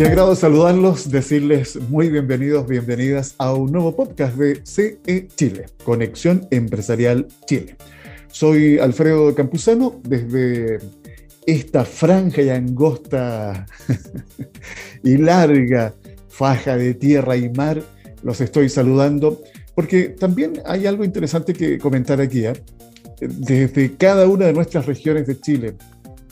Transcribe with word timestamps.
Qué 0.00 0.06
agrado 0.06 0.34
saludarlos, 0.34 1.10
decirles 1.10 1.78
muy 1.90 2.08
bienvenidos, 2.08 2.66
bienvenidas 2.66 3.34
a 3.36 3.52
un 3.52 3.70
nuevo 3.70 3.94
podcast 3.94 4.34
de 4.34 4.62
CE 4.64 5.28
Chile, 5.36 5.66
Conexión 5.84 6.48
Empresarial 6.50 7.28
Chile. 7.44 7.76
Soy 8.28 8.78
Alfredo 8.78 9.34
Campuzano 9.34 10.00
desde 10.02 10.78
esta 11.46 11.84
franja 11.84 12.40
y 12.40 12.48
angosta 12.48 13.66
y 15.04 15.18
larga 15.18 15.92
faja 16.28 16.78
de 16.78 16.94
tierra 16.94 17.36
y 17.36 17.50
mar. 17.50 17.82
Los 18.22 18.40
estoy 18.40 18.70
saludando 18.70 19.42
porque 19.74 20.04
también 20.04 20.62
hay 20.64 20.86
algo 20.86 21.04
interesante 21.04 21.52
que 21.52 21.76
comentar 21.76 22.22
aquí. 22.22 22.46
¿eh? 22.46 22.54
Desde 23.20 23.96
cada 23.98 24.26
una 24.26 24.46
de 24.46 24.54
nuestras 24.54 24.86
regiones 24.86 25.26
de 25.26 25.38
Chile 25.38 25.74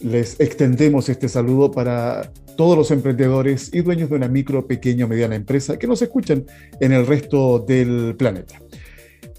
les 0.01 0.41
extendemos 0.41 1.11
este 1.11 1.29
saludo 1.29 1.71
para 1.71 2.33
todos 2.59 2.77
los 2.77 2.91
emprendedores 2.91 3.71
y 3.73 3.83
dueños 3.83 4.11
de 4.11 4.17
una 4.17 4.27
micro, 4.27 4.67
pequeña 4.67 5.05
o 5.05 5.09
mediana 5.09 5.37
empresa 5.37 5.79
que 5.79 5.87
nos 5.87 6.03
escuchan 6.03 6.45
en 6.81 6.93
el 6.93 7.07
resto 7.07 7.61
del 7.61 8.17
planeta. 8.17 8.61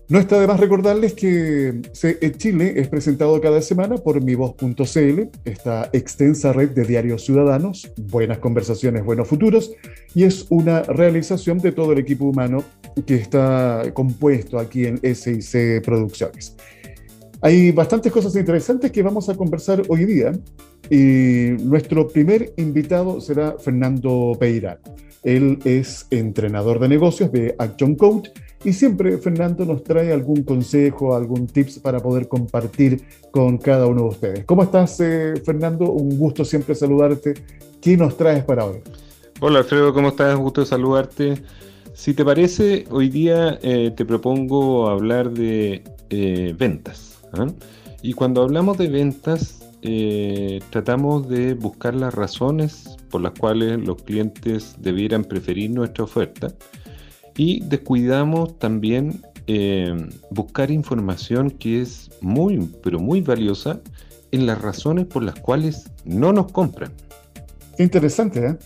No 0.08 0.20
está 0.20 0.40
de 0.40 0.48
más 0.48 0.58
recordarles 0.58 1.16
que 1.16 1.82
CE 1.92 2.32
Chile 2.38 2.76
es 2.78 2.88
presentado 2.88 3.40
cada 3.42 3.62
semana 3.62 3.98
por 3.98 4.24
mivoz.cl, 4.24 5.22
esta 5.44 5.90
extensa 5.92 6.54
red 6.54 6.70
de 6.70 6.86
diarios 6.86 7.26
ciudadanos, 7.26 7.92
buenas 7.98 8.38
conversaciones, 8.38 9.04
buenos 9.04 9.28
futuros, 9.28 9.74
y 10.16 10.24
es 10.24 10.46
una 10.50 10.84
realización 10.84 11.58
de 11.58 11.74
todo 11.74 11.92
el 11.92 12.00
equipo 12.00 12.24
humano 12.24 12.64
que 13.06 13.16
está 13.16 13.84
compuesto 13.94 14.60
aquí 14.60 14.86
en 14.86 14.98
SIC 15.04 15.84
Producciones. 15.84 16.56
Hay 17.42 17.72
bastantes 17.72 18.12
cosas 18.12 18.36
interesantes 18.36 18.92
que 18.92 19.02
vamos 19.02 19.30
a 19.30 19.36
conversar 19.36 19.82
hoy 19.88 20.04
día 20.04 20.34
y 20.90 21.52
nuestro 21.64 22.08
primer 22.08 22.52
invitado 22.58 23.22
será 23.22 23.56
Fernando 23.58 24.36
Peirán. 24.38 24.80
Él 25.24 25.60
es 25.64 26.06
entrenador 26.10 26.80
de 26.80 26.90
negocios 26.90 27.32
de 27.32 27.56
Action 27.58 27.96
Coach 27.96 28.30
y 28.66 28.74
siempre 28.74 29.18
Fernando 29.20 29.64
nos 29.64 29.86
trae 29.86 30.12
algún 30.12 30.44
consejo, 30.44 31.16
algún 31.16 31.48
tips 31.48 31.80
para 31.80 32.02
poder 32.02 32.28
compartir 32.28 33.04
con 33.32 33.58
cada 33.58 33.88
uno 33.88 34.02
de 34.02 34.08
ustedes. 34.10 34.46
¿Cómo 34.46 34.64
estás, 34.64 35.00
eh, 35.00 35.34
Fernando? 35.46 35.92
Un 35.92 36.18
gusto 36.18 36.44
siempre 36.44 36.76
saludarte. 36.76 37.36
¿Qué 37.82 37.96
nos 37.96 38.18
traes 38.18 38.44
para 38.44 38.66
hoy? 38.66 38.80
Hola, 39.40 39.60
Alfredo, 39.60 39.94
¿cómo 39.94 40.10
estás? 40.10 40.36
Un 40.36 40.44
gusto 40.44 40.66
saludarte. 40.66 41.42
Si 41.94 42.14
te 42.14 42.26
parece, 42.26 42.86
hoy 42.90 43.08
día 43.10 43.60
eh, 43.62 43.92
te 43.96 44.04
propongo 44.04 44.90
hablar 44.90 45.32
de 45.32 45.84
eh, 46.10 46.54
ventas. 46.58 47.09
¿Ah? 47.34 47.48
Y 48.02 48.14
cuando 48.14 48.42
hablamos 48.44 48.78
de 48.78 48.88
ventas, 48.88 49.60
eh, 49.82 50.60
tratamos 50.70 51.28
de 51.30 51.54
buscar 51.54 51.96
las 51.96 52.14
razones 52.14 52.98
por 53.10 53.22
las 53.22 53.34
cuales 53.34 53.80
los 53.80 54.02
clientes 54.04 54.76
debieran 54.80 55.24
preferir 55.24 55.72
nuestra 55.72 56.04
oferta 56.04 56.54
y 57.36 57.62
descuidamos 57.62 58.60
también 58.60 59.22
eh, 59.48 60.10
buscar 60.30 60.70
información 60.72 61.50
que 61.50 61.82
es 61.82 62.12
muy, 62.22 62.70
pero 62.84 63.00
muy 63.00 63.22
valiosa 63.22 63.80
en 64.32 64.46
las 64.46 64.62
razones 64.62 65.06
por 65.06 65.24
las 65.24 65.40
cuales 65.40 65.90
no 66.06 66.34
nos 66.34 66.52
compran. 66.52 66.92
Interesante, 67.78 68.46
¿eh? 68.46 68.58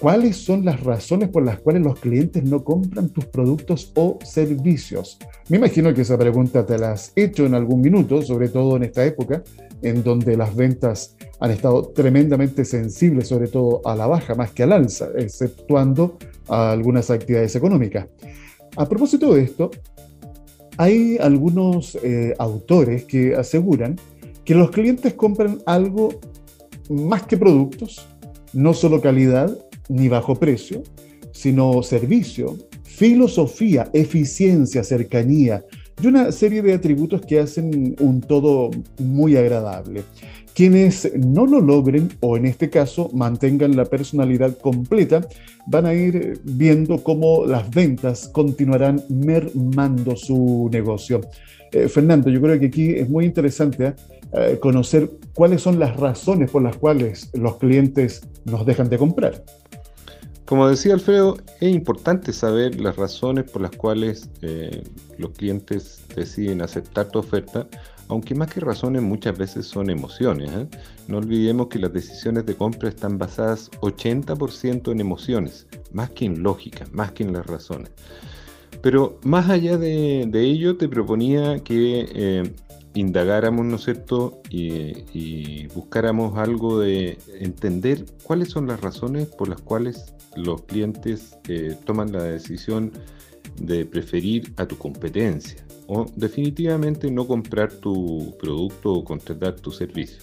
¿Cuáles 0.00 0.36
son 0.36 0.64
las 0.64 0.82
razones 0.82 1.28
por 1.28 1.44
las 1.44 1.60
cuales 1.60 1.82
los 1.82 1.98
clientes 1.98 2.42
no 2.44 2.64
compran 2.64 3.08
tus 3.10 3.26
productos 3.26 3.92
o 3.94 4.18
servicios? 4.24 5.18
Me 5.48 5.56
imagino 5.56 5.94
que 5.94 6.02
esa 6.02 6.18
pregunta 6.18 6.66
te 6.66 6.78
la 6.78 6.92
has 6.92 7.12
hecho 7.14 7.46
en 7.46 7.54
algún 7.54 7.80
minuto, 7.80 8.20
sobre 8.22 8.48
todo 8.48 8.76
en 8.76 8.84
esta 8.84 9.04
época, 9.04 9.42
en 9.82 10.02
donde 10.02 10.36
las 10.36 10.54
ventas 10.54 11.16
han 11.40 11.50
estado 11.50 11.88
tremendamente 11.88 12.64
sensibles, 12.64 13.28
sobre 13.28 13.48
todo 13.48 13.82
a 13.84 13.94
la 13.94 14.06
baja 14.06 14.34
más 14.34 14.50
que 14.50 14.64
al 14.64 14.72
alza, 14.72 15.08
exceptuando 15.16 16.18
algunas 16.48 17.10
actividades 17.10 17.54
económicas. 17.56 18.06
A 18.76 18.88
propósito 18.88 19.34
de 19.34 19.42
esto, 19.42 19.70
hay 20.76 21.18
algunos 21.18 21.96
eh, 22.02 22.34
autores 22.38 23.04
que 23.04 23.36
aseguran 23.36 23.96
que 24.44 24.54
los 24.54 24.70
clientes 24.70 25.14
compran 25.14 25.62
algo 25.66 26.20
más 26.90 27.22
que 27.22 27.36
productos, 27.36 28.06
no 28.52 28.74
solo 28.74 29.00
calidad, 29.00 29.56
ni 29.88 30.08
bajo 30.08 30.34
precio, 30.34 30.82
sino 31.32 31.82
servicio, 31.82 32.56
filosofía, 32.84 33.90
eficiencia, 33.92 34.84
cercanía 34.84 35.64
y 36.00 36.06
una 36.06 36.32
serie 36.32 36.62
de 36.62 36.74
atributos 36.74 37.22
que 37.22 37.40
hacen 37.40 37.96
un 38.00 38.20
todo 38.20 38.70
muy 38.98 39.36
agradable. 39.36 40.02
Quienes 40.54 41.12
no 41.16 41.46
lo 41.46 41.60
logren 41.60 42.10
o 42.20 42.36
en 42.36 42.46
este 42.46 42.70
caso 42.70 43.10
mantengan 43.12 43.76
la 43.76 43.86
personalidad 43.86 44.56
completa 44.58 45.26
van 45.66 45.86
a 45.86 45.94
ir 45.94 46.40
viendo 46.44 47.02
cómo 47.02 47.44
las 47.44 47.68
ventas 47.70 48.28
continuarán 48.28 49.02
mermando 49.08 50.14
su 50.14 50.68
negocio. 50.70 51.22
Eh, 51.72 51.88
Fernando, 51.88 52.30
yo 52.30 52.40
creo 52.40 52.60
que 52.60 52.66
aquí 52.66 52.90
es 52.90 53.08
muy 53.08 53.24
interesante 53.24 53.86
¿eh? 53.86 53.94
Eh, 54.36 54.58
conocer 54.60 55.10
cuáles 55.32 55.62
son 55.62 55.78
las 55.78 55.96
razones 55.96 56.50
por 56.50 56.62
las 56.62 56.76
cuales 56.76 57.30
los 57.34 57.56
clientes 57.56 58.22
nos 58.44 58.64
dejan 58.64 58.88
de 58.88 58.98
comprar. 58.98 59.44
Como 60.44 60.68
decía 60.68 60.92
Alfredo, 60.92 61.38
es 61.60 61.74
importante 61.74 62.32
saber 62.34 62.78
las 62.78 62.96
razones 62.96 63.50
por 63.50 63.62
las 63.62 63.70
cuales 63.70 64.28
eh, 64.42 64.82
los 65.16 65.30
clientes 65.30 66.02
deciden 66.14 66.60
aceptar 66.60 67.08
tu 67.08 67.18
oferta, 67.18 67.66
aunque 68.08 68.34
más 68.34 68.52
que 68.52 68.60
razones 68.60 69.00
muchas 69.00 69.38
veces 69.38 69.66
son 69.66 69.88
emociones. 69.88 70.50
¿eh? 70.50 70.66
No 71.08 71.16
olvidemos 71.16 71.68
que 71.68 71.78
las 71.78 71.94
decisiones 71.94 72.44
de 72.44 72.56
compra 72.56 72.90
están 72.90 73.16
basadas 73.16 73.70
80% 73.80 74.92
en 74.92 75.00
emociones, 75.00 75.66
más 75.92 76.10
que 76.10 76.26
en 76.26 76.42
lógica, 76.42 76.84
más 76.92 77.12
que 77.12 77.22
en 77.22 77.32
las 77.32 77.46
razones. 77.46 77.90
Pero 78.82 79.18
más 79.24 79.48
allá 79.48 79.78
de, 79.78 80.28
ello, 80.34 80.76
te 80.76 80.88
proponía 80.88 81.60
que 81.60 82.06
eh, 82.14 82.52
indagáramos, 82.94 83.66
¿no 83.66 83.76
es 83.76 83.84
cierto?, 83.84 84.40
y, 84.50 85.66
buscáramos 85.74 86.38
algo 86.38 86.78
de 86.78 87.18
entender 87.40 88.04
cuáles 88.22 88.50
son 88.50 88.66
las 88.66 88.80
razones 88.80 89.26
por 89.26 89.48
las 89.48 89.60
cuales 89.60 90.14
los 90.36 90.62
clientes 90.62 91.36
eh, 91.48 91.76
toman 91.84 92.12
la 92.12 92.22
decisión 92.22 92.92
de 93.60 93.84
preferir 93.84 94.52
a 94.56 94.66
tu 94.66 94.76
competencia 94.78 95.64
o 95.86 96.06
definitivamente 96.16 97.10
no 97.10 97.26
comprar 97.26 97.72
tu 97.72 98.34
producto 98.38 98.92
o 98.92 99.04
contratar 99.04 99.56
tu 99.56 99.70
servicio. 99.70 100.22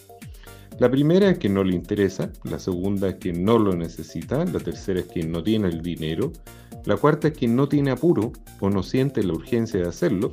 La 0.79 0.89
primera 0.89 1.29
es 1.29 1.37
que 1.37 1.49
no 1.49 1.63
le 1.63 1.75
interesa, 1.75 2.31
la 2.43 2.57
segunda 2.57 3.09
es 3.09 3.15
que 3.15 3.33
no 3.33 3.59
lo 3.59 3.75
necesita, 3.75 4.43
la 4.45 4.59
tercera 4.59 5.01
es 5.01 5.05
que 5.07 5.23
no 5.23 5.43
tiene 5.43 5.67
el 5.67 5.81
dinero, 5.81 6.31
la 6.85 6.97
cuarta 6.97 7.27
es 7.27 7.37
que 7.37 7.47
no 7.47 7.67
tiene 7.67 7.91
apuro 7.91 8.31
o 8.59 8.69
no 8.69 8.81
siente 8.81 9.23
la 9.23 9.33
urgencia 9.33 9.79
de 9.79 9.87
hacerlo, 9.87 10.31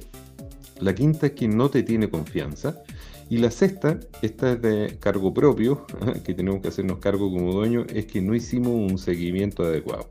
la 0.81 0.95
quinta 0.95 1.27
es 1.27 1.33
que 1.33 1.49
no 1.49 1.69
te 1.69 1.83
tiene 1.83 2.09
confianza. 2.09 2.83
Y 3.31 3.39
la 3.39 3.51
sexta, 3.51 4.01
esta 4.23 4.53
es 4.53 4.63
de 4.63 4.97
cargo 5.01 5.35
propio, 5.35 5.87
que 6.25 6.35
tenemos 6.35 6.63
que 6.63 6.69
hacernos 6.69 6.99
cargo 6.99 7.31
como 7.31 7.53
dueño, 7.53 7.85
es 7.93 8.07
que 8.07 8.23
no 8.23 8.35
hicimos 8.35 8.73
un 8.73 8.99
seguimiento 8.99 9.65
adecuado. 9.65 10.09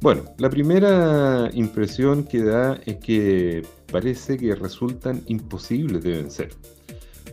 Bueno, 0.00 0.24
la 0.38 0.48
primera 0.48 1.50
impresión 1.54 2.24
que 2.24 2.44
da 2.44 2.78
es 2.86 2.96
que 2.96 3.62
parece 3.90 4.36
que 4.36 4.54
resultan 4.54 5.22
imposibles 5.26 6.04
de 6.04 6.10
vencer. 6.10 6.50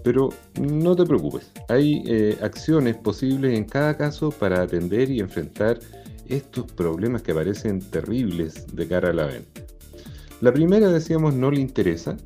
Pero 0.04 0.30
no 0.60 0.96
te 0.96 1.06
preocupes, 1.06 1.52
hay 1.68 2.04
eh, 2.06 2.38
acciones 2.42 2.96
posibles 2.96 3.58
en 3.58 3.66
cada 3.66 3.98
caso 3.98 4.32
para 4.32 4.62
atender 4.62 5.12
y 5.12 5.20
enfrentar 5.20 5.80
estos 6.28 6.72
problemas 6.72 7.22
que 7.22 7.34
parecen 7.34 7.80
terribles 7.80 8.66
de 8.76 8.88
cara 8.88 9.10
a 9.10 9.14
la 9.14 9.26
venta. 9.26 9.65
La 10.42 10.54
primera, 10.54 10.90
decíamos, 10.90 11.34
no 11.34 11.50
le 11.50 11.62
interesa. 11.62 12.18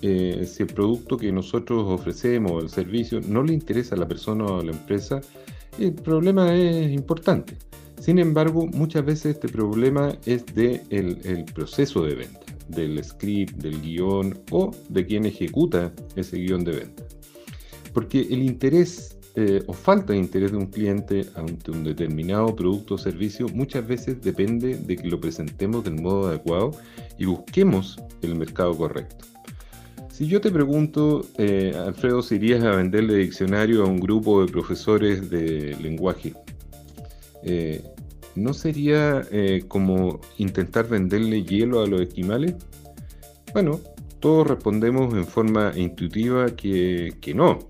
Eh, 0.00 0.46
si 0.46 0.62
el 0.62 0.68
producto 0.68 1.16
que 1.16 1.32
nosotros 1.32 1.84
ofrecemos, 1.86 2.62
el 2.62 2.70
servicio, 2.70 3.20
no 3.20 3.42
le 3.42 3.54
interesa 3.54 3.96
a 3.96 3.98
la 3.98 4.06
persona 4.06 4.44
o 4.44 4.60
a 4.60 4.64
la 4.64 4.72
empresa, 4.72 5.20
el 5.78 5.92
problema 5.94 6.54
es 6.54 6.92
importante. 6.92 7.56
Sin 8.00 8.18
embargo, 8.18 8.66
muchas 8.66 9.04
veces 9.04 9.34
este 9.34 9.48
problema 9.48 10.16
es 10.24 10.46
de 10.54 10.82
el 10.90 11.44
proceso 11.52 12.04
de 12.04 12.14
venta, 12.14 12.40
del 12.68 13.02
script, 13.02 13.56
del 13.56 13.80
guion 13.80 14.38
o 14.52 14.70
de 14.88 15.04
quien 15.04 15.26
ejecuta 15.26 15.92
ese 16.14 16.36
guion 16.36 16.62
de 16.64 16.72
venta. 16.72 17.02
Porque 17.92 18.20
el 18.20 18.42
interés 18.42 19.17
eh, 19.40 19.62
o 19.68 19.72
falta 19.72 20.14
de 20.14 20.18
interés 20.18 20.50
de 20.50 20.56
un 20.56 20.66
cliente 20.66 21.26
ante 21.36 21.70
un 21.70 21.84
determinado 21.84 22.56
producto 22.56 22.96
o 22.96 22.98
servicio 22.98 23.46
muchas 23.50 23.86
veces 23.86 24.20
depende 24.20 24.76
de 24.76 24.96
que 24.96 25.06
lo 25.06 25.20
presentemos 25.20 25.84
del 25.84 25.94
modo 25.94 26.26
adecuado 26.26 26.72
y 27.18 27.26
busquemos 27.26 28.02
el 28.22 28.34
mercado 28.34 28.76
correcto. 28.76 29.26
Si 30.10 30.26
yo 30.26 30.40
te 30.40 30.50
pregunto, 30.50 31.24
eh, 31.36 31.72
Alfredo, 31.86 32.20
si 32.20 32.34
irías 32.34 32.64
a 32.64 32.74
venderle 32.74 33.14
diccionario 33.18 33.84
a 33.84 33.86
un 33.86 34.00
grupo 34.00 34.44
de 34.44 34.50
profesores 34.50 35.30
de 35.30 35.76
lenguaje, 35.80 36.34
eh, 37.44 37.84
¿no 38.34 38.52
sería 38.52 39.22
como 39.68 40.20
intentar 40.38 40.88
venderle 40.88 41.44
hielo 41.44 41.80
a 41.80 41.86
los 41.86 42.00
esquimales? 42.00 42.56
Bueno, 43.52 43.78
todos 44.18 44.48
respondemos 44.48 45.14
en 45.14 45.24
forma 45.24 45.72
intuitiva 45.76 46.46
que, 46.56 47.14
que 47.20 47.34
no, 47.34 47.60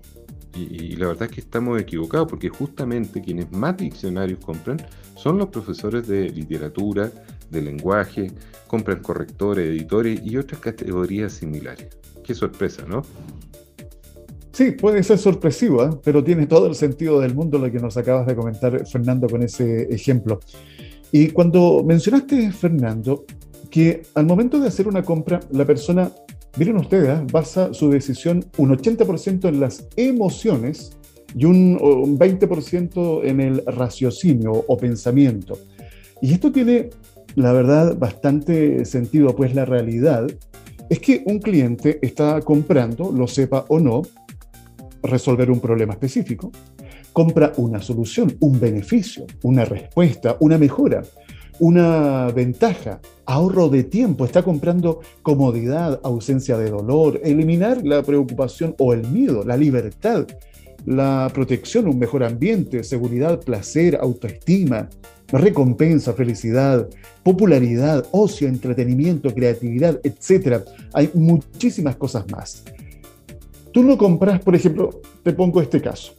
Y, 0.55 0.95
la 0.95 1.07
verdad 1.07 1.29
es 1.29 1.31
que 1.35 1.41
estamos 1.41 1.79
equivocados 1.79 2.27
porque 2.27 2.49
justamente 2.49 3.21
quienes 3.21 3.51
más 3.51 3.77
diccionarios 3.77 4.39
compran 4.43 4.77
son 5.15 5.37
los 5.37 5.49
profesores 5.49 6.07
de 6.07 6.29
literatura, 6.29 7.11
de 7.49 7.61
lenguaje, 7.61 8.31
compran 8.67 9.01
correctores, 9.01 9.67
editores 9.67 10.21
y 10.23 10.37
otras 10.37 10.59
categorías 10.59 11.33
similares. 11.33 11.87
Qué 12.23 12.33
sorpresa, 12.33 12.83
¿no? 12.87 13.03
Sí, 14.51 14.71
puede 14.71 15.03
ser 15.03 15.17
sorpresivo, 15.17 15.85
¿eh? 15.85 15.89
pero 16.03 16.23
tiene 16.23 16.45
todo 16.45 16.67
el 16.67 16.75
sentido 16.75 17.21
del 17.21 17.33
mundo 17.33 17.57
lo 17.57 17.71
que 17.71 17.79
nos 17.79 17.95
acabas 17.95 18.27
de 18.27 18.35
comentar, 18.35 18.85
Fernando, 18.85 19.27
con 19.27 19.41
ese 19.41 19.83
ejemplo. 19.83 20.39
Y 21.11 21.29
cuando 21.29 21.83
mencionaste, 21.85 22.51
Fernando, 22.51 23.25
que 23.69 24.01
al 24.15 24.25
momento 24.25 24.59
de 24.59 24.67
hacer 24.67 24.87
una 24.87 25.03
compra, 25.03 25.39
la 25.51 25.65
persona, 25.65 26.11
miren 26.57 26.77
ustedes, 26.77 27.19
¿eh? 27.19 27.25
basa 27.31 27.73
su 27.73 27.89
decisión 27.89 28.45
un 28.57 28.75
80% 28.75 29.47
en 29.47 29.59
las 29.59 29.87
emociones 29.95 30.97
y 31.35 31.45
un, 31.45 31.77
un 31.81 32.17
20% 32.17 33.21
en 33.23 33.41
el 33.41 33.63
raciocinio 33.65 34.51
o 34.51 34.77
pensamiento. 34.77 35.57
Y 36.21 36.33
esto 36.33 36.51
tiene, 36.51 36.89
la 37.35 37.53
verdad, 37.53 37.97
bastante 37.97 38.83
sentido, 38.85 39.35
pues 39.35 39.55
la 39.55 39.65
realidad 39.65 40.27
es 40.89 40.99
que 40.99 41.23
un 41.25 41.39
cliente 41.39 41.99
está 42.01 42.41
comprando, 42.41 43.11
lo 43.11 43.27
sepa 43.27 43.65
o 43.67 43.79
no, 43.79 44.01
resolver 45.03 45.49
un 45.51 45.59
problema 45.59 45.93
específico, 45.93 46.51
compra 47.13 47.53
una 47.57 47.81
solución, 47.81 48.35
un 48.39 48.59
beneficio, 48.59 49.25
una 49.43 49.65
respuesta, 49.65 50.37
una 50.39 50.57
mejora, 50.57 51.01
una 51.59 52.31
ventaja, 52.31 52.99
ahorro 53.25 53.69
de 53.69 53.83
tiempo, 53.83 54.25
está 54.25 54.43
comprando 54.43 55.01
comodidad, 55.21 55.99
ausencia 56.03 56.57
de 56.57 56.69
dolor, 56.69 57.19
eliminar 57.23 57.85
la 57.85 58.01
preocupación 58.01 58.75
o 58.79 58.93
el 58.93 59.05
miedo, 59.07 59.43
la 59.43 59.57
libertad, 59.57 60.25
la 60.85 61.29
protección, 61.33 61.87
un 61.87 61.99
mejor 61.99 62.23
ambiente, 62.23 62.83
seguridad, 62.83 63.39
placer, 63.41 63.97
autoestima, 64.01 64.89
recompensa, 65.31 66.13
felicidad, 66.13 66.87
popularidad, 67.23 68.05
ocio, 68.11 68.47
entretenimiento, 68.47 69.33
creatividad, 69.33 69.99
etc. 70.03 70.63
Hay 70.93 71.11
muchísimas 71.13 71.95
cosas 71.97 72.25
más. 72.31 72.63
Tú 73.71 73.83
no 73.83 73.97
compras, 73.97 74.39
por 74.39 74.55
ejemplo, 74.55 75.01
te 75.23 75.33
pongo 75.33 75.61
este 75.61 75.81
caso. 75.81 76.18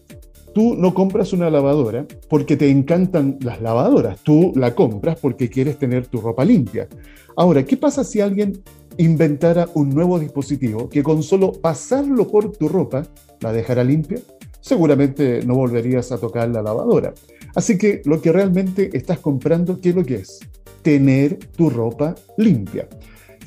Tú 0.52 0.74
no 0.74 0.94
compras 0.94 1.32
una 1.32 1.48
lavadora 1.48 2.06
porque 2.28 2.56
te 2.56 2.70
encantan 2.70 3.38
las 3.40 3.60
lavadoras. 3.60 4.20
Tú 4.22 4.52
la 4.56 4.74
compras 4.74 5.18
porque 5.20 5.48
quieres 5.48 5.78
tener 5.78 6.08
tu 6.08 6.20
ropa 6.20 6.44
limpia. 6.44 6.88
Ahora, 7.36 7.64
¿qué 7.64 7.76
pasa 7.76 8.02
si 8.02 8.20
alguien 8.20 8.60
inventara 8.96 9.68
un 9.74 9.90
nuevo 9.90 10.18
dispositivo 10.18 10.88
que 10.88 11.02
con 11.02 11.22
solo 11.22 11.52
pasarlo 11.52 12.26
por 12.26 12.50
tu 12.56 12.68
ropa 12.68 13.04
la 13.40 13.52
dejara 13.52 13.84
limpia? 13.84 14.18
Seguramente 14.60 15.40
no 15.46 15.54
volverías 15.54 16.10
a 16.10 16.18
tocar 16.18 16.48
la 16.48 16.62
lavadora. 16.62 17.14
Así 17.54 17.78
que 17.78 18.02
lo 18.04 18.20
que 18.20 18.32
realmente 18.32 18.90
estás 18.92 19.20
comprando, 19.20 19.80
¿qué 19.80 19.90
es 19.90 19.94
lo 19.94 20.04
que 20.04 20.16
es? 20.16 20.40
Tener 20.82 21.38
tu 21.38 21.70
ropa 21.70 22.14
limpia. 22.36 22.88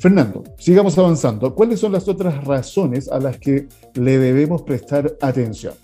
Fernando, 0.00 0.42
sigamos 0.58 0.98
avanzando. 0.98 1.54
¿Cuáles 1.54 1.80
son 1.80 1.92
las 1.92 2.08
otras 2.08 2.44
razones 2.44 3.08
a 3.08 3.20
las 3.20 3.38
que 3.38 3.68
le 3.94 4.18
debemos 4.18 4.62
prestar 4.62 5.16
atención? 5.20 5.74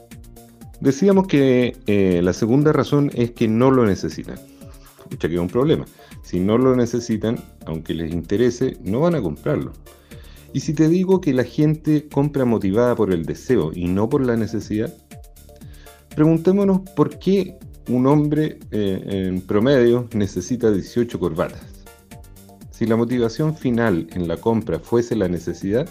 Decíamos 0.81 1.27
que 1.27 1.77
eh, 1.87 2.21
la 2.23 2.33
segunda 2.33 2.73
razón 2.73 3.11
es 3.15 3.33
que 3.33 3.49
no 3.49 3.71
lo 3.71 3.85
necesitan. 3.85 4.39
Escucha 4.99 5.29
que 5.29 5.35
es 5.35 5.41
un 5.41 5.49
problema. 5.49 5.85
Si 6.23 6.41
no 6.41 6.57
lo 6.57 6.75
necesitan, 6.75 7.39
aunque 7.67 7.93
les 7.93 8.13
interese, 8.13 8.79
no 8.83 9.01
van 9.01 9.15
a 9.15 9.21
comprarlo. 9.21 9.73
Y 10.53 10.61
si 10.61 10.73
te 10.73 10.89
digo 10.89 11.21
que 11.21 11.35
la 11.35 11.45
gente 11.45 12.09
compra 12.09 12.45
motivada 12.45 12.97
por 12.97 13.13
el 13.13 13.25
deseo 13.25 13.73
y 13.75 13.89
no 13.89 14.09
por 14.09 14.25
la 14.25 14.37
necesidad, 14.37 14.95
preguntémonos 16.15 16.81
por 16.97 17.19
qué 17.19 17.59
un 17.89 18.07
hombre 18.07 18.59
eh, 18.71 19.27
en 19.29 19.43
promedio 19.43 20.09
necesita 20.15 20.71
18 20.71 21.21
corbatas. 21.21 21.61
Si 22.71 22.87
la 22.87 22.97
motivación 22.97 23.55
final 23.57 24.07
en 24.15 24.27
la 24.27 24.39
compra 24.39 24.79
fuese 24.79 25.15
la 25.15 25.29
necesidad, 25.29 25.89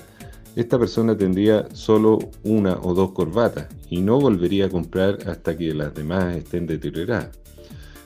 esta 0.60 0.78
persona 0.78 1.18
tendría 1.18 1.68
solo 1.74 2.20
una 2.44 2.78
o 2.82 2.94
dos 2.94 3.12
corbatas 3.12 3.68
y 3.90 4.02
no 4.02 4.20
volvería 4.20 4.66
a 4.66 4.70
comprar 4.70 5.18
hasta 5.28 5.58
que 5.58 5.74
las 5.74 5.94
demás 5.94 6.36
estén 6.36 6.68
deterioradas. 6.68 7.30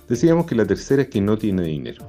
Decíamos 0.08 0.46
que 0.46 0.56
la 0.56 0.66
tercera 0.66 1.04
es 1.04 1.08
que 1.08 1.22
no 1.22 1.38
tiene 1.38 1.64
dinero. 1.64 2.08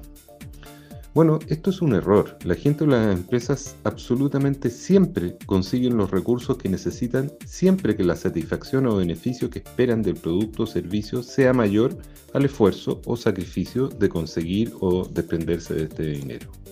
Bueno, 1.14 1.38
esto 1.46 1.70
es 1.70 1.80
un 1.80 1.94
error. 1.94 2.36
La 2.42 2.56
gente 2.56 2.82
o 2.82 2.88
las 2.88 3.16
empresas 3.16 3.76
absolutamente 3.84 4.68
siempre 4.68 5.36
consiguen 5.46 5.96
los 5.96 6.10
recursos 6.10 6.58
que 6.58 6.68
necesitan 6.68 7.30
siempre 7.46 7.96
que 7.96 8.02
la 8.02 8.16
satisfacción 8.16 8.86
o 8.86 8.96
beneficio 8.96 9.48
que 9.48 9.60
esperan 9.60 10.02
del 10.02 10.16
producto 10.16 10.64
o 10.64 10.66
servicio 10.66 11.22
sea 11.22 11.52
mayor 11.52 11.96
al 12.32 12.44
esfuerzo 12.44 13.00
o 13.06 13.16
sacrificio 13.16 13.86
de 13.88 14.08
conseguir 14.08 14.72
o 14.80 15.04
desprenderse 15.06 15.74
de 15.74 15.84
este 15.84 16.02
dinero. 16.02 16.63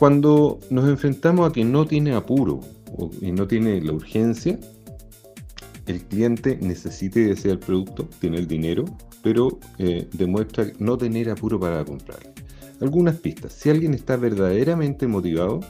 Cuando 0.00 0.58
nos 0.70 0.88
enfrentamos 0.88 1.46
a 1.46 1.52
que 1.52 1.62
no 1.62 1.84
tiene 1.84 2.14
apuro 2.14 2.60
y 3.20 3.32
no 3.32 3.46
tiene 3.46 3.82
la 3.82 3.92
urgencia, 3.92 4.58
el 5.84 6.00
cliente 6.04 6.56
necesita 6.58 7.20
y 7.20 7.24
desea 7.24 7.52
el 7.52 7.58
producto, 7.58 8.08
tiene 8.18 8.38
el 8.38 8.48
dinero, 8.48 8.86
pero 9.22 9.58
eh, 9.76 10.08
demuestra 10.14 10.68
no 10.78 10.96
tener 10.96 11.28
apuro 11.28 11.60
para 11.60 11.84
comprar. 11.84 12.20
Algunas 12.80 13.16
pistas. 13.16 13.52
Si 13.52 13.68
alguien 13.68 13.92
está 13.92 14.16
verdaderamente 14.16 15.06
motivado, 15.06 15.60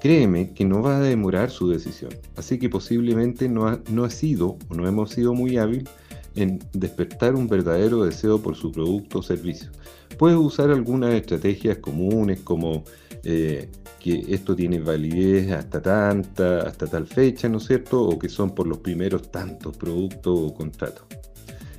créeme 0.00 0.52
que 0.52 0.64
no 0.64 0.80
va 0.80 0.98
a 0.98 1.00
demorar 1.00 1.50
su 1.50 1.68
decisión. 1.68 2.12
Así 2.36 2.60
que 2.60 2.68
posiblemente 2.68 3.48
no 3.48 3.66
ha, 3.66 3.80
no 3.90 4.04
ha 4.04 4.10
sido 4.10 4.56
o 4.68 4.74
no 4.76 4.86
hemos 4.86 5.10
sido 5.10 5.34
muy 5.34 5.56
hábil 5.56 5.88
en 6.36 6.60
despertar 6.74 7.34
un 7.34 7.48
verdadero 7.48 8.04
deseo 8.04 8.40
por 8.40 8.54
su 8.54 8.70
producto 8.70 9.18
o 9.18 9.22
servicio. 9.22 9.70
Puedes 10.16 10.38
usar 10.38 10.70
algunas 10.70 11.12
estrategias 11.14 11.78
comunes 11.78 12.38
como 12.40 12.84
eh, 13.24 13.68
que 14.00 14.24
esto 14.28 14.54
tiene 14.54 14.80
validez 14.80 15.50
hasta 15.52 15.80
tanta, 15.80 16.60
hasta 16.60 16.86
tal 16.86 17.06
fecha, 17.06 17.48
¿no 17.48 17.58
es 17.58 17.66
cierto? 17.66 18.02
O 18.02 18.18
que 18.18 18.28
son 18.28 18.54
por 18.54 18.66
los 18.66 18.78
primeros 18.78 19.30
tantos 19.30 19.76
productos 19.76 20.38
o 20.38 20.54
contratos. 20.54 21.04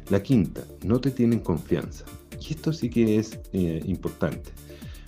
La 0.09 0.21
quinta, 0.21 0.63
no 0.83 0.99
te 0.99 1.11
tienen 1.11 1.39
confianza. 1.39 2.05
Y 2.41 2.53
esto 2.53 2.73
sí 2.73 2.89
que 2.89 3.17
es 3.17 3.39
eh, 3.53 3.81
importante. 3.85 4.51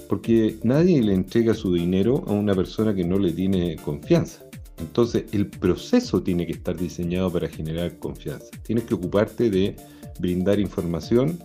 Porque 0.07 0.57
nadie 0.63 1.01
le 1.01 1.13
entrega 1.13 1.54
su 1.54 1.74
dinero 1.74 2.24
a 2.28 2.31
una 2.31 2.56
persona 2.56 2.95
que 2.95 3.04
no 3.04 3.18
le 3.19 3.31
tiene 3.31 3.75
confianza. 3.78 4.44
Entonces 4.80 5.25
el 5.31 5.48
proceso 5.48 6.22
tiene 6.22 6.45
que 6.45 6.54
estar 6.54 6.78
diseñado 6.78 7.31
para 7.31 7.48
generar 7.48 7.98
confianza. 7.98 8.48
Tienes 8.63 8.86
que 8.86 8.94
ocuparte 8.94 9.50
de 9.50 9.75
brindar 10.19 10.60
información, 10.60 11.39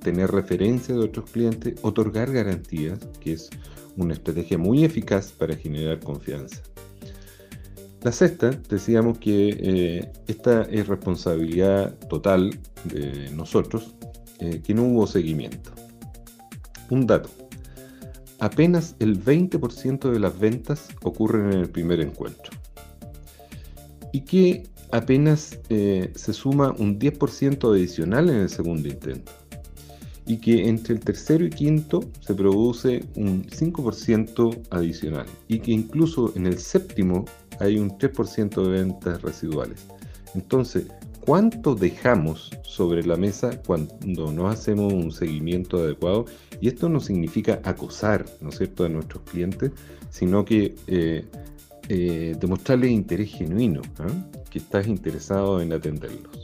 tener 0.00 0.30
referencia 0.30 0.94
de 0.94 1.00
otros 1.00 1.30
clientes, 1.30 1.74
otorgar 1.82 2.32
garantías, 2.32 2.98
que 3.20 3.32
es 3.32 3.50
una 3.96 4.14
estrategia 4.14 4.58
muy 4.58 4.84
eficaz 4.84 5.32
para 5.32 5.56
generar 5.56 6.00
confianza. 6.00 6.62
La 8.02 8.12
sexta, 8.12 8.50
decíamos 8.68 9.18
que 9.18 9.48
eh, 9.48 10.12
esta 10.28 10.62
es 10.62 10.86
responsabilidad 10.86 11.94
total 12.08 12.56
de 12.84 13.30
nosotros, 13.30 13.94
eh, 14.38 14.60
que 14.62 14.74
no 14.74 14.84
hubo 14.84 15.06
seguimiento. 15.06 15.72
Un 16.90 17.06
dato, 17.06 17.30
apenas 18.38 18.94
el 19.00 19.20
20% 19.20 20.10
de 20.10 20.20
las 20.20 20.38
ventas 20.38 20.88
ocurren 21.02 21.52
en 21.52 21.58
el 21.60 21.68
primer 21.68 22.00
encuentro. 22.00 22.52
Y 24.12 24.20
que 24.20 24.68
apenas 24.92 25.58
eh, 25.68 26.12
se 26.14 26.32
suma 26.32 26.74
un 26.78 26.98
10% 26.98 27.74
adicional 27.74 28.30
en 28.30 28.36
el 28.36 28.48
segundo 28.48 28.88
intento. 28.88 29.32
Y 30.26 30.38
que 30.38 30.68
entre 30.68 30.94
el 30.94 31.00
tercero 31.00 31.44
y 31.44 31.50
quinto 31.50 32.00
se 32.20 32.34
produce 32.34 33.04
un 33.14 33.46
5% 33.46 34.66
adicional. 34.70 35.26
Y 35.48 35.60
que 35.60 35.72
incluso 35.72 36.32
en 36.36 36.46
el 36.46 36.58
séptimo 36.58 37.24
hay 37.60 37.78
un 37.78 37.90
3% 37.90 38.62
de 38.62 38.68
ventas 38.68 39.22
residuales. 39.22 39.86
Entonces, 40.34 40.86
cuánto 41.26 41.74
dejamos 41.74 42.50
sobre 42.62 43.04
la 43.04 43.16
mesa 43.16 43.60
cuando 43.66 44.32
no 44.32 44.48
hacemos 44.48 44.92
un 44.92 45.10
seguimiento 45.10 45.78
adecuado. 45.78 46.26
Y 46.60 46.68
esto 46.68 46.88
no 46.88 47.00
significa 47.00 47.60
acosar, 47.64 48.24
¿no 48.40 48.50
es 48.50 48.58
cierto?, 48.58 48.84
a 48.84 48.88
nuestros 48.88 49.24
clientes, 49.24 49.72
sino 50.10 50.44
que 50.44 50.74
eh, 50.86 51.24
eh, 51.88 52.36
demostrarles 52.40 52.90
interés 52.90 53.32
genuino, 53.32 53.82
¿ah? 53.98 54.06
que 54.50 54.58
estás 54.58 54.86
interesado 54.86 55.60
en 55.60 55.72
atenderlos. 55.72 56.35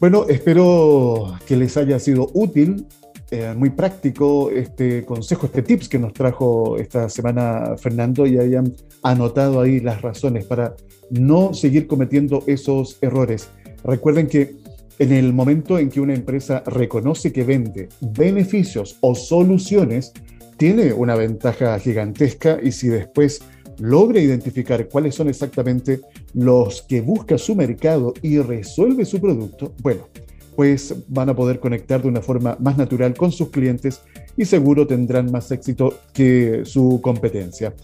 Bueno, 0.00 0.26
espero 0.28 1.36
que 1.44 1.56
les 1.56 1.76
haya 1.76 1.98
sido 1.98 2.30
útil, 2.32 2.86
eh, 3.32 3.52
muy 3.56 3.70
práctico 3.70 4.48
este 4.48 5.04
consejo, 5.04 5.46
este 5.46 5.62
tips 5.62 5.88
que 5.88 5.98
nos 5.98 6.12
trajo 6.12 6.78
esta 6.78 7.08
semana 7.08 7.76
Fernando 7.76 8.24
y 8.24 8.38
hayan 8.38 8.72
anotado 9.02 9.60
ahí 9.60 9.80
las 9.80 10.00
razones 10.00 10.44
para 10.44 10.76
no 11.10 11.52
seguir 11.52 11.88
cometiendo 11.88 12.44
esos 12.46 12.96
errores. 13.00 13.48
Recuerden 13.82 14.28
que 14.28 14.54
en 15.00 15.12
el 15.12 15.32
momento 15.32 15.80
en 15.80 15.90
que 15.90 16.00
una 16.00 16.14
empresa 16.14 16.62
reconoce 16.64 17.32
que 17.32 17.42
vende 17.42 17.88
beneficios 18.00 18.98
o 19.00 19.16
soluciones, 19.16 20.12
tiene 20.58 20.92
una 20.92 21.14
ventaja 21.14 21.78
gigantesca 21.78 22.58
y 22.62 22.72
si 22.72 22.88
después 22.88 23.40
logre 23.78 24.22
identificar 24.22 24.88
cuáles 24.88 25.14
son 25.14 25.28
exactamente 25.28 26.00
los 26.34 26.82
que 26.82 27.00
busca 27.00 27.38
su 27.38 27.54
mercado 27.54 28.14
y 28.22 28.38
resuelve 28.38 29.04
su 29.04 29.20
producto, 29.20 29.72
bueno, 29.82 30.08
pues 30.56 30.94
van 31.08 31.28
a 31.28 31.36
poder 31.36 31.60
conectar 31.60 32.02
de 32.02 32.08
una 32.08 32.20
forma 32.20 32.56
más 32.60 32.76
natural 32.76 33.14
con 33.14 33.30
sus 33.30 33.50
clientes 33.50 34.00
y 34.36 34.44
seguro 34.44 34.86
tendrán 34.86 35.30
más 35.30 35.50
éxito 35.52 35.94
que 36.12 36.62
su 36.64 37.00
competencia. 37.02 37.74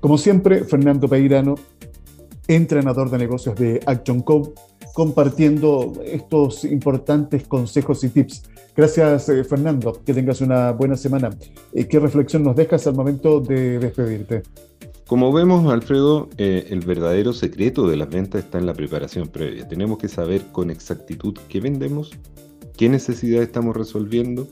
Como 0.00 0.16
siempre, 0.18 0.64
Fernando 0.64 1.08
Peirano, 1.08 1.54
entrenador 2.48 3.10
de 3.10 3.18
negocios 3.18 3.54
de 3.56 3.80
Action 3.86 4.20
Code, 4.20 4.52
compartiendo 4.94 5.92
estos 6.04 6.64
importantes 6.64 7.46
consejos 7.46 8.04
y 8.04 8.08
tips. 8.08 8.44
Gracias, 8.76 9.28
eh, 9.28 9.44
Fernando. 9.44 10.00
Que 10.04 10.14
tengas 10.14 10.40
una 10.40 10.72
buena 10.72 10.96
semana. 10.96 11.30
Eh, 11.72 11.86
¿Qué 11.86 11.98
reflexión 11.98 12.42
nos 12.42 12.56
dejas 12.56 12.86
al 12.86 12.94
momento 12.94 13.40
de 13.40 13.78
despedirte? 13.78 14.42
Como 15.06 15.32
vemos, 15.32 15.70
Alfredo, 15.70 16.30
eh, 16.38 16.68
el 16.70 16.80
verdadero 16.80 17.34
secreto 17.34 17.86
de 17.86 17.96
las 17.96 18.08
ventas 18.08 18.44
está 18.44 18.58
en 18.58 18.64
la 18.64 18.72
preparación 18.72 19.28
previa. 19.28 19.68
Tenemos 19.68 19.98
que 19.98 20.08
saber 20.08 20.46
con 20.50 20.70
exactitud 20.70 21.36
qué 21.48 21.60
vendemos, 21.60 22.12
qué 22.76 22.88
necesidades 22.88 23.48
estamos 23.48 23.76
resolviendo, 23.76 24.48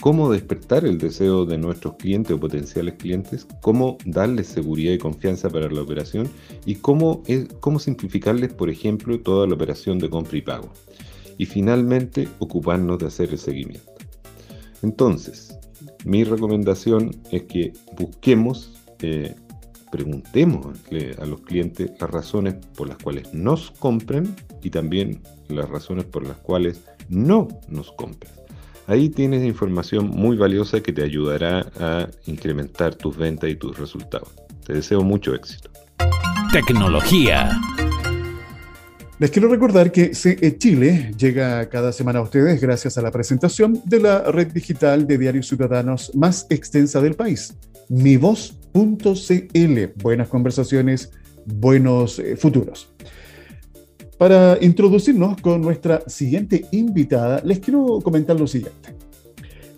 cómo 0.00 0.32
despertar 0.32 0.86
el 0.86 0.96
deseo 0.96 1.44
de 1.44 1.58
nuestros 1.58 1.94
clientes 1.94 2.32
o 2.32 2.40
potenciales 2.40 2.94
clientes, 2.94 3.46
cómo 3.60 3.98
darles 4.06 4.48
seguridad 4.48 4.94
y 4.94 4.98
confianza 4.98 5.50
para 5.50 5.70
la 5.70 5.82
operación 5.82 6.28
y 6.64 6.76
cómo, 6.76 7.22
cómo 7.60 7.78
simplificarles, 7.78 8.52
por 8.52 8.70
ejemplo, 8.70 9.20
toda 9.20 9.46
la 9.46 9.54
operación 9.54 9.98
de 9.98 10.08
compra 10.08 10.38
y 10.38 10.42
pago. 10.42 10.70
Y 11.36 11.44
finalmente, 11.44 12.28
ocuparnos 12.38 12.98
de 12.98 13.06
hacer 13.06 13.28
el 13.30 13.38
seguimiento. 13.38 13.92
Entonces, 14.82 15.56
mi 16.04 16.24
recomendación 16.24 17.14
es 17.30 17.42
que 17.42 17.72
busquemos, 17.96 18.72
eh, 19.02 19.34
preguntemos 19.92 20.66
a 21.20 21.26
los 21.26 21.42
clientes 21.42 21.92
las 22.00 22.10
razones 22.10 22.54
por 22.74 22.88
las 22.88 22.96
cuales 22.96 23.32
nos 23.34 23.70
compren 23.72 24.34
y 24.62 24.70
también 24.70 25.20
las 25.48 25.68
razones 25.68 26.06
por 26.06 26.26
las 26.26 26.38
cuales 26.38 26.80
no 27.10 27.46
nos 27.68 27.92
compren. 27.92 28.32
Ahí 28.86 29.10
tienes 29.10 29.44
información 29.44 30.08
muy 30.08 30.36
valiosa 30.36 30.80
que 30.80 30.92
te 30.92 31.02
ayudará 31.02 31.70
a 31.78 32.08
incrementar 32.26 32.94
tus 32.94 33.16
ventas 33.16 33.50
y 33.50 33.54
tus 33.54 33.78
resultados. 33.78 34.30
Te 34.66 34.72
deseo 34.72 35.02
mucho 35.02 35.34
éxito. 35.34 35.70
Tecnología. 36.52 37.50
Les 39.18 39.30
quiero 39.30 39.48
recordar 39.48 39.92
que 39.92 40.14
CE 40.14 40.58
Chile 40.58 41.12
llega 41.16 41.68
cada 41.68 41.92
semana 41.92 42.18
a 42.18 42.22
ustedes 42.22 42.60
gracias 42.60 42.98
a 42.98 43.02
la 43.02 43.12
presentación 43.12 43.80
de 43.84 44.00
la 44.00 44.32
red 44.32 44.48
digital 44.52 45.06
de 45.06 45.18
diarios 45.18 45.46
ciudadanos 45.46 46.10
más 46.14 46.46
extensa 46.50 47.00
del 47.00 47.14
país, 47.14 47.54
Buenas 48.74 50.28
conversaciones, 50.28 51.10
buenos 51.46 52.18
eh, 52.18 52.36
futuros. 52.36 52.92
Para 54.18 54.56
introducirnos 54.60 55.40
con 55.40 55.60
nuestra 55.60 56.02
siguiente 56.06 56.64
invitada, 56.70 57.42
les 57.44 57.58
quiero 57.58 58.00
comentar 58.00 58.38
lo 58.38 58.46
siguiente. 58.46 58.94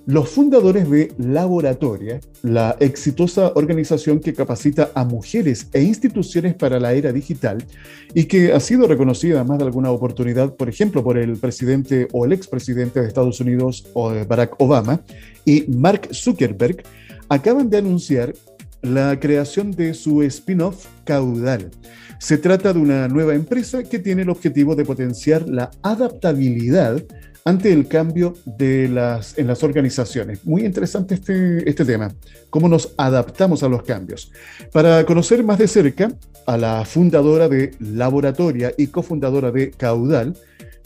Los 0.06 0.28
fundadores 0.28 0.90
de 0.90 1.14
Laboratoria, 1.16 2.20
la 2.42 2.76
exitosa 2.78 3.52
organización 3.54 4.20
que 4.20 4.34
capacita 4.34 4.90
a 4.94 5.02
mujeres 5.06 5.68
e 5.72 5.82
instituciones 5.82 6.54
para 6.54 6.78
la 6.78 6.92
era 6.92 7.10
digital 7.10 7.64
y 8.12 8.24
que 8.24 8.52
ha 8.52 8.60
sido 8.60 8.86
reconocida 8.86 9.44
más 9.44 9.56
de 9.56 9.64
alguna 9.64 9.90
oportunidad, 9.90 10.56
por 10.56 10.68
ejemplo, 10.68 11.02
por 11.02 11.16
el 11.16 11.38
presidente 11.38 12.06
o 12.12 12.26
el 12.26 12.34
expresidente 12.34 13.00
de 13.00 13.08
Estados 13.08 13.40
Unidos, 13.40 13.86
Barack 14.28 14.60
Obama, 14.60 15.00
y 15.46 15.64
Mark 15.68 16.10
Zuckerberg, 16.12 16.82
acaban 17.30 17.70
de 17.70 17.78
anunciar 17.78 18.34
la 18.84 19.18
creación 19.18 19.70
de 19.70 19.94
su 19.94 20.22
spin-off 20.22 20.86
Caudal 21.04 21.70
se 22.18 22.38
trata 22.38 22.72
de 22.72 22.78
una 22.78 23.08
nueva 23.08 23.34
empresa 23.34 23.82
que 23.82 23.98
tiene 23.98 24.22
el 24.22 24.30
objetivo 24.30 24.76
de 24.76 24.84
potenciar 24.84 25.48
la 25.48 25.70
adaptabilidad 25.82 27.02
ante 27.44 27.72
el 27.72 27.88
cambio 27.88 28.34
en 28.58 28.94
las 28.94 29.62
organizaciones. 29.62 30.44
Muy 30.44 30.64
interesante 30.64 31.14
este, 31.14 31.68
este 31.68 31.84
tema, 31.84 32.14
cómo 32.48 32.68
nos 32.68 32.94
adaptamos 32.96 33.62
a 33.62 33.68
los 33.68 33.82
cambios. 33.82 34.32
Para 34.72 35.04
conocer 35.04 35.44
más 35.44 35.58
de 35.58 35.68
cerca 35.68 36.10
a 36.46 36.56
la 36.56 36.84
fundadora 36.84 37.48
de 37.48 37.72
Laboratoria 37.80 38.72
y 38.78 38.86
cofundadora 38.86 39.50
de 39.50 39.70
Caudal, 39.70 40.34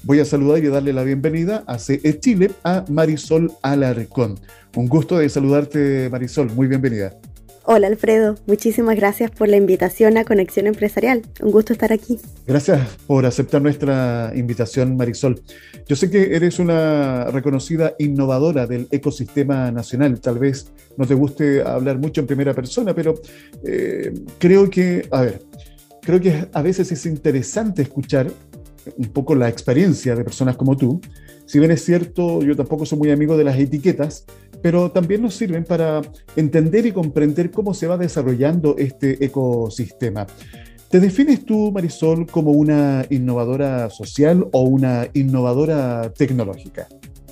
voy 0.02 0.20
a 0.20 0.24
saludar 0.24 0.62
y 0.64 0.68
darle 0.68 0.92
la 0.92 1.04
bienvenida 1.04 1.62
a 1.66 1.78
CE 1.78 2.18
Chile 2.18 2.50
a 2.64 2.84
Marisol 2.88 3.52
Alarcón. 3.62 4.38
Un 4.74 4.88
gusto 4.88 5.18
de 5.18 5.28
saludarte, 5.28 6.08
Marisol. 6.10 6.50
Muy 6.52 6.66
bienvenida. 6.66 7.12
Hola 7.64 7.86
Alfredo, 7.86 8.36
muchísimas 8.46 8.96
gracias 8.96 9.30
por 9.30 9.48
la 9.48 9.56
invitación 9.56 10.16
a 10.16 10.24
Conexión 10.24 10.66
Empresarial. 10.66 11.22
Un 11.42 11.50
gusto 11.50 11.72
estar 11.72 11.92
aquí. 11.92 12.18
Gracias 12.46 12.80
por 13.06 13.26
aceptar 13.26 13.60
nuestra 13.60 14.32
invitación, 14.34 14.96
Marisol. 14.96 15.42
Yo 15.86 15.94
sé 15.94 16.10
que 16.10 16.34
eres 16.34 16.58
una 16.58 17.24
reconocida 17.26 17.94
innovadora 17.98 18.66
del 18.66 18.88
ecosistema 18.90 19.70
nacional. 19.70 20.18
Tal 20.20 20.38
vez 20.38 20.72
no 20.96 21.06
te 21.06 21.14
guste 21.14 21.62
hablar 21.62 21.98
mucho 21.98 22.22
en 22.22 22.26
primera 22.26 22.54
persona, 22.54 22.94
pero 22.94 23.20
eh, 23.64 24.14
creo 24.38 24.70
que, 24.70 25.06
a 25.10 25.22
ver, 25.22 25.42
creo 26.00 26.20
que 26.20 26.48
a 26.52 26.62
veces 26.62 26.90
es 26.90 27.04
interesante 27.06 27.82
escuchar 27.82 28.30
un 28.96 29.08
poco 29.08 29.34
la 29.34 29.48
experiencia 29.48 30.14
de 30.14 30.24
personas 30.24 30.56
como 30.56 30.76
tú. 30.76 31.00
Si 31.44 31.58
bien 31.58 31.70
es 31.70 31.84
cierto, 31.84 32.42
yo 32.42 32.56
tampoco 32.56 32.84
soy 32.84 32.98
muy 32.98 33.10
amigo 33.10 33.36
de 33.36 33.44
las 33.44 33.58
etiquetas, 33.58 34.26
pero 34.62 34.90
también 34.90 35.22
nos 35.22 35.34
sirven 35.34 35.64
para 35.64 36.02
entender 36.36 36.86
y 36.86 36.92
comprender 36.92 37.50
cómo 37.50 37.74
se 37.74 37.86
va 37.86 37.96
desarrollando 37.96 38.76
este 38.78 39.24
ecosistema. 39.24 40.26
¿Te 40.88 41.00
defines 41.00 41.44
tú, 41.44 41.70
Marisol, 41.70 42.26
como 42.26 42.52
una 42.52 43.04
innovadora 43.10 43.90
social 43.90 44.48
o 44.52 44.62
una 44.62 45.06
innovadora 45.12 46.12
tecnológica? 46.16 46.88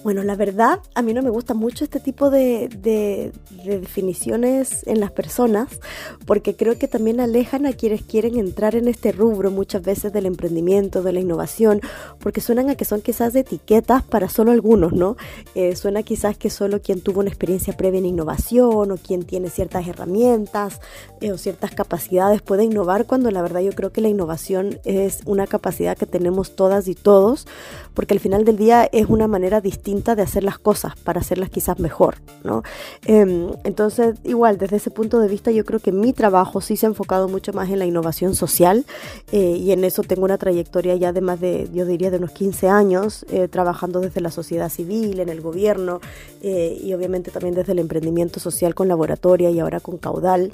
Bueno, 0.06 0.22
la 0.22 0.36
verdad, 0.36 0.78
a 0.94 1.02
mí 1.02 1.12
no 1.14 1.20
me 1.20 1.30
gusta 1.30 1.52
mucho 1.52 1.82
este 1.82 1.98
tipo 1.98 2.30
de, 2.30 3.32
definiciones 3.64 4.86
en 4.86 5.00
las 5.00 5.10
personas, 5.10 5.80
porque 6.26 6.54
creo 6.54 6.78
que 6.78 6.86
también 6.86 7.18
alejan 7.18 7.66
a 7.66 7.72
quienes 7.72 8.02
quieren 8.02 8.38
entrar 8.38 8.76
en 8.76 8.86
este 8.86 9.10
rubro 9.10 9.50
muchas 9.50 9.82
veces 9.82 10.12
del 10.12 10.26
emprendimiento, 10.26 11.02
de 11.02 11.12
la 11.12 11.18
innovación, 11.18 11.80
porque 12.20 12.40
suenan 12.40 12.70
a 12.70 12.76
que 12.76 12.84
son 12.84 13.00
quizás 13.00 13.34
etiquetas 13.34 14.04
para 14.04 14.28
solo 14.28 14.52
algunos, 14.52 14.92
¿no? 14.92 15.16
Eh, 15.56 15.74
suena 15.74 16.04
quizás 16.04 16.38
que 16.38 16.50
solo 16.50 16.80
quien 16.80 17.00
tuvo 17.00 17.18
una 17.18 17.30
experiencia 17.30 17.76
previa 17.76 17.98
en 17.98 18.06
innovación 18.06 18.92
o 18.92 18.96
quien 18.98 19.24
tiene 19.24 19.50
ciertas 19.50 19.88
herramientas 19.88 20.80
eh, 21.20 21.32
o 21.32 21.36
ciertas 21.36 21.72
capacidades 21.72 22.42
puede 22.42 22.62
innovar, 22.62 23.06
cuando 23.06 23.32
la 23.32 23.42
verdad 23.42 23.58
yo 23.58 23.72
creo 23.72 23.90
que 23.90 24.02
la 24.02 24.08
innovación 24.08 24.78
es 24.84 25.22
una 25.26 25.48
capacidad 25.48 25.98
que 25.98 26.06
tenemos 26.06 26.54
todas 26.54 26.86
y 26.86 26.94
todos, 26.94 27.48
porque 27.92 28.14
al 28.14 28.20
final 28.20 28.44
del 28.44 28.56
día 28.56 28.88
es 28.92 29.08
una 29.08 29.26
manera 29.26 29.60
distinta 29.60 29.95
de 30.04 30.22
hacer 30.22 30.44
las 30.44 30.58
cosas 30.58 30.94
para 30.96 31.20
hacerlas 31.20 31.50
quizás 31.50 31.78
mejor, 31.78 32.16
¿no? 32.44 32.62
Em, 33.06 33.50
entonces, 33.64 34.16
igual, 34.24 34.58
desde 34.58 34.76
ese 34.76 34.90
punto 34.90 35.18
de 35.18 35.28
vista, 35.28 35.50
yo 35.50 35.64
creo 35.64 35.80
que 35.80 35.92
mi 35.92 36.12
trabajo 36.12 36.60
sí 36.60 36.76
se 36.76 36.86
ha 36.86 36.88
enfocado 36.88 37.28
mucho 37.28 37.52
más 37.52 37.70
en 37.70 37.78
la 37.78 37.86
innovación 37.86 38.34
social 38.34 38.84
eh, 39.32 39.56
y 39.58 39.72
en 39.72 39.84
eso 39.84 40.02
tengo 40.02 40.24
una 40.24 40.38
trayectoria 40.38 40.94
ya 40.96 41.12
de 41.12 41.20
más 41.20 41.40
de, 41.40 41.68
yo 41.72 41.86
diría, 41.86 42.10
de 42.10 42.18
unos 42.18 42.32
15 42.32 42.68
años, 42.68 43.24
eh, 43.30 43.48
trabajando 43.48 44.00
desde 44.00 44.20
la 44.20 44.30
sociedad 44.30 44.68
civil, 44.68 45.20
en 45.20 45.28
el 45.28 45.40
gobierno 45.40 46.00
eh, 46.42 46.78
y 46.80 46.92
obviamente 46.94 47.30
también 47.30 47.54
desde 47.54 47.72
el 47.72 47.78
emprendimiento 47.78 48.40
social 48.40 48.74
con 48.74 48.88
laboratoria 48.88 49.50
y 49.50 49.60
ahora 49.60 49.80
con 49.80 49.98
caudal 49.98 50.52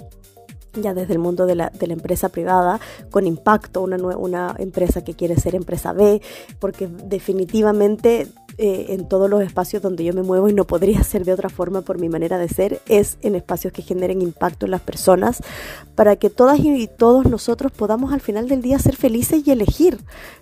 ya 0.81 0.95
desde 0.95 1.13
el 1.13 1.19
mundo 1.19 1.47
de 1.47 1.55
la, 1.55 1.71
de 1.71 1.87
la, 1.87 1.93
empresa 1.93 2.31
privada, 2.31 2.81
con 3.11 3.27
impacto, 3.27 3.83
una, 3.83 3.97
una 3.97 4.55
empresa 4.59 5.05
que 5.05 5.15
quiere 5.15 5.37
ser 5.37 5.55
empresa 5.55 5.93
B, 5.93 6.23
porque 6.59 6.87
definitivamente 6.87 8.29
eh, 8.59 8.87
en 8.91 9.09
todos 9.09 9.31
los 9.31 9.43
espacios 9.43 9.83
donde 9.83 10.05
yo 10.05 10.13
me 10.13 10.23
muevo 10.23 10.49
y 10.49 10.53
no 10.53 10.67
podría 10.67 11.03
ser 11.05 11.25
de 11.25 11.33
otra 11.33 11.49
forma 11.49 11.83
por 11.83 11.99
mi 11.99 12.09
manera 12.09 12.39
de 12.39 12.49
ser, 12.49 12.81
es 12.87 13.19
en 13.23 13.35
espacios 13.35 13.73
que 13.73 13.83
generen 13.83 14.23
impacto 14.23 14.67
en 14.67 14.73
las 14.73 14.81
personas, 14.81 15.43
para 15.95 16.17
que 16.17 16.31
todas 16.31 16.59
y 16.61 16.87
todos 16.87 17.27
nosotros 17.27 17.73
podamos 17.73 18.13
al 18.13 18.21
final 18.21 18.49
del 18.49 18.63
día 18.63 18.79
ser 18.79 18.97
felices 18.97 19.43
y 19.47 19.51
elegir, 19.51 19.99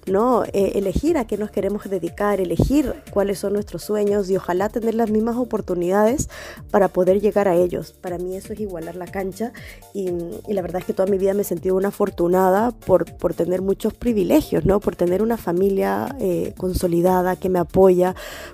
¿no? 0.07 0.45
Eh, 0.45 0.73
elegir 0.75 1.19
a 1.19 1.27
qué 1.27 1.37
nos 1.37 1.51
queremos 1.51 1.89
dedicar, 1.89 2.41
elegir 2.41 2.95
cuáles 3.13 3.39
son 3.39 3.53
nuestros 3.53 3.83
sueños 3.83 4.29
y 4.31 4.37
ojalá 4.37 4.69
tener 4.69 4.95
las 4.95 5.11
mismas 5.11 5.37
oportunidades 5.37 6.29
para 6.71 6.89
poder 6.89 7.21
llegar 7.21 7.49
a 7.49 7.57
ellos. 7.57 7.93
Para 8.01 8.19
mí 8.19 8.37
eso 8.37 8.53
es 8.53 8.61
igualar 8.61 8.97
la 8.97 9.07
cancha 9.07 9.53
y, 9.95 10.11
la 10.49 10.63
verdad 10.63 10.81
es 10.81 10.87
que 10.87 10.93
toda 10.93 11.11
mi 11.11 11.19
vida 11.19 11.35
me 11.35 11.43
he 11.43 11.45
sentido 11.45 11.77
una 11.77 11.89
afortunada 11.89 12.73
por, 12.73 13.17
por 13.17 13.35
tener 13.35 13.63
muchos 13.63 13.95
privilegios, 13.95 14.65
¿no? 14.65 14.81
Por 14.81 14.97
tener 14.97 15.23
una 15.23 15.37
familia 15.37 16.17
eh, 16.21 16.55
consolidada 16.57 17.37
que 17.37 17.49
me 17.49 17.59
apoya 17.59 18.00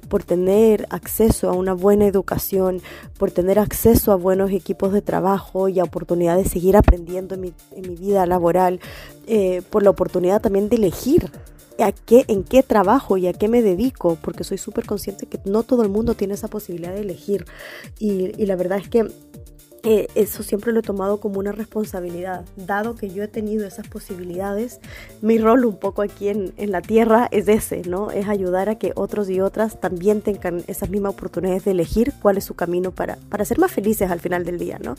por 0.09 0.23
tener 0.23 0.87
acceso 0.91 1.49
a 1.49 1.53
una 1.53 1.73
buena 1.73 2.07
educación, 2.07 2.81
por 3.19 3.31
tener 3.31 3.59
acceso 3.59 4.13
a 4.13 4.17
buenos 4.17 4.51
equipos 4.51 4.93
de 4.93 5.03
trabajo 5.03 5.69
y 5.69 5.81
a 5.81 5.85
oportunidad 5.85 6.37
de 6.37 6.45
seguir 6.45 6.77
aprendiendo 6.77 7.35
en 7.35 7.41
mi, 7.41 7.53
vida 7.97 8.27
laboral, 8.27 8.81
eh, 9.27 9.63
por 9.71 9.83
la 9.83 9.91
oportunidad 9.91 10.41
también 10.41 10.69
de 10.69 10.77
elegir 10.77 11.31
a 11.79 11.93
qué, 11.93 12.25
en 12.29 12.43
qué 12.43 12.63
trabajo 12.63 13.17
y 13.17 13.27
a 13.27 13.33
qué 13.33 13.49
me 13.49 13.63
dedico, 13.63 14.17
porque 14.21 14.45
soy 14.45 14.59
súper 14.59 14.87
consciente 14.87 15.27
que 15.27 15.41
no 15.45 15.63
todo 15.63 15.83
el 15.83 15.89
mundo 15.89 16.15
tiene 16.15 16.35
esa 16.35 16.49
posibilidad 16.49 16.93
de 16.93 17.01
elegir. 17.01 17.45
y 17.99 18.47
la 18.47 18.57
verdad 18.57 18.79
es 18.79 18.89
que 18.89 19.07
eh, 19.89 20.09
eso 20.17 20.43
siempre 20.43 20.73
lo 20.73 20.81
he 20.81 20.83
tomado 20.83 21.21
como 21.21 21.39
una 21.39 21.53
responsabilidad. 21.53 22.45
Dado 22.57 22.97
que 22.97 23.09
yo 23.09 23.23
he 23.23 23.29
tenido 23.29 23.65
esas 23.65 23.87
posibilidades, 23.87 24.81
mi 25.23 25.39
rol 25.39 25.65
un 25.65 25.77
poco 25.77 26.03
aquí 26.03 26.29
en, 26.29 26.53
en, 26.57 26.73
la 26.73 26.83
tierra 26.83 27.29
es 27.31 27.47
ese, 27.47 27.83
¿no? 27.83 28.11
Es 28.11 28.27
ayudar 28.27 28.69
a 28.69 28.75
que 28.75 28.91
otros 28.97 29.31
y 29.31 29.41
otras 29.41 29.81
también 29.81 30.23
tengan 30.23 30.65
esas 30.67 30.91
mismas 30.91 31.13
oportunidades 31.13 31.67
de 31.67 31.71
elegir 31.71 32.13
cuál 32.21 32.37
es 32.37 32.43
su 32.43 32.55
camino 32.55 32.91
para, 32.91 33.17
para 33.29 33.45
ser 33.45 33.61
más 33.61 33.71
felices 33.71 34.11
al 34.11 34.19
final 34.19 34.45
del 34.45 34.59
día, 34.59 34.81
¿no? 34.83 34.97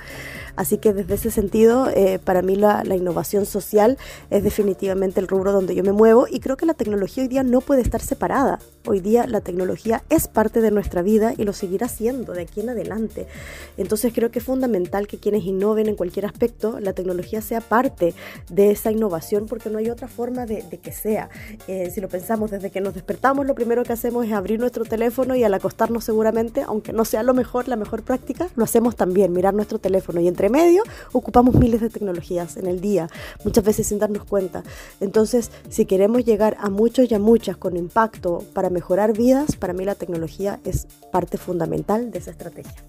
Así 0.56 0.78
que 0.78 0.94
desde 0.94 1.16
ese 1.16 1.32
sentido, 1.32 1.90
eh, 1.90 2.20
para 2.24 2.42
mí 2.42 2.56
la, 2.56 2.86
la, 2.86 2.96
innovación 2.96 3.46
social 3.46 3.98
es 4.30 4.42
definitivamente 4.42 5.20
el 5.20 5.28
rubro 5.28 5.52
donde 5.52 5.76
yo 5.76 5.84
me 5.84 5.92
muevo 5.92 6.28
y 6.30 6.40
creo 6.40 6.56
que 6.56 6.66
la 6.66 6.76
tecnología 6.76 7.24
hoy 7.24 7.28
día 7.28 7.44
no 7.44 7.60
puede 7.60 7.82
estar 7.82 8.00
separada. 8.00 8.60
Hoy 8.90 9.02
día 9.02 9.28
la 9.28 9.42
tecnología 9.42 10.06
es 10.10 10.30
parte 10.30 10.62
de 10.62 10.72
nuestra 10.72 11.02
vida 11.02 11.34
y 11.38 11.44
lo 11.44 11.52
seguirá 11.52 11.90
siendo 11.90 12.32
de 12.32 12.44
aquí 12.44 12.62
en 12.62 12.70
adelante. 12.70 13.28
Entonces 13.76 14.14
creo 14.16 14.32
que 14.32 14.40
es 14.40 14.46
fundamental 14.46 15.08
que 15.08 15.18
quienes 15.18 15.44
innoven 15.44 15.90
en 15.90 15.98
cualquier 15.98 16.26
aspecto, 16.26 16.80
la 16.80 16.94
tecnología 16.94 17.42
sea 17.42 17.60
parte 17.60 18.14
de 18.50 18.72
esa 18.72 18.90
innovación 18.90 19.46
porque 19.48 19.70
no 19.70 19.80
hay 19.80 19.90
otra 19.90 20.08
forma 20.08 20.46
de, 20.46 20.64
que 20.82 20.94
sea. 20.94 21.30
Eh, 21.68 21.92
si 21.94 22.00
lo 22.00 22.08
pensamos, 22.08 22.50
desde 22.50 22.72
que 22.72 22.80
nos 22.80 22.94
despertamos, 22.94 23.46
lo 23.46 23.56
primero 23.56 23.84
que 23.84 23.92
hacemos 23.92 24.26
es 24.26 24.32
abrir 24.32 24.58
nuestro 24.58 24.86
teléfono 24.86 25.36
y 25.36 25.44
al 25.44 25.54
acostarnos 25.54 26.06
seguramente, 26.06 26.62
aunque 26.62 26.94
no 26.94 27.04
sea 27.04 27.24
lo 27.24 27.34
mejor, 27.34 27.68
la 27.68 27.76
mejor 27.76 28.04
práctica, 28.04 28.48
lo 28.56 28.64
hacemos 28.64 28.96
también, 28.96 29.34
mirar 29.34 29.54
nuestro 29.54 29.80
teléfono 29.80 30.22
y 30.22 30.30
entre 30.30 30.50
medio 30.50 30.84
ocupamos 31.12 31.56
miles 31.56 31.82
de 31.82 31.90
tecnologías 31.90 32.56
en 32.56 32.68
el 32.68 32.80
día, 32.80 33.10
muchas 33.44 33.66
veces 33.66 33.88
sin 33.88 34.00
darnos 34.00 34.24
cuenta. 34.24 34.64
Entonces, 35.02 35.52
si 35.68 35.86
queremos 35.86 36.24
llegar 36.24 36.56
a 36.62 36.70
muchos 36.70 37.12
y 37.12 37.14
a 37.14 37.20
muchas 37.20 37.58
con 37.58 37.76
impacto 37.76 38.46
para 38.54 38.77
mejorar 38.78 39.18
vidas, 39.18 39.56
para 39.56 39.74
mí 39.74 39.86
la 39.86 39.96
tecnología 39.96 40.60
es 40.64 40.86
parte 41.12 41.40
fundamental 41.40 42.12
de 42.12 42.20
esa 42.20 42.30
estrategia. 42.30 42.80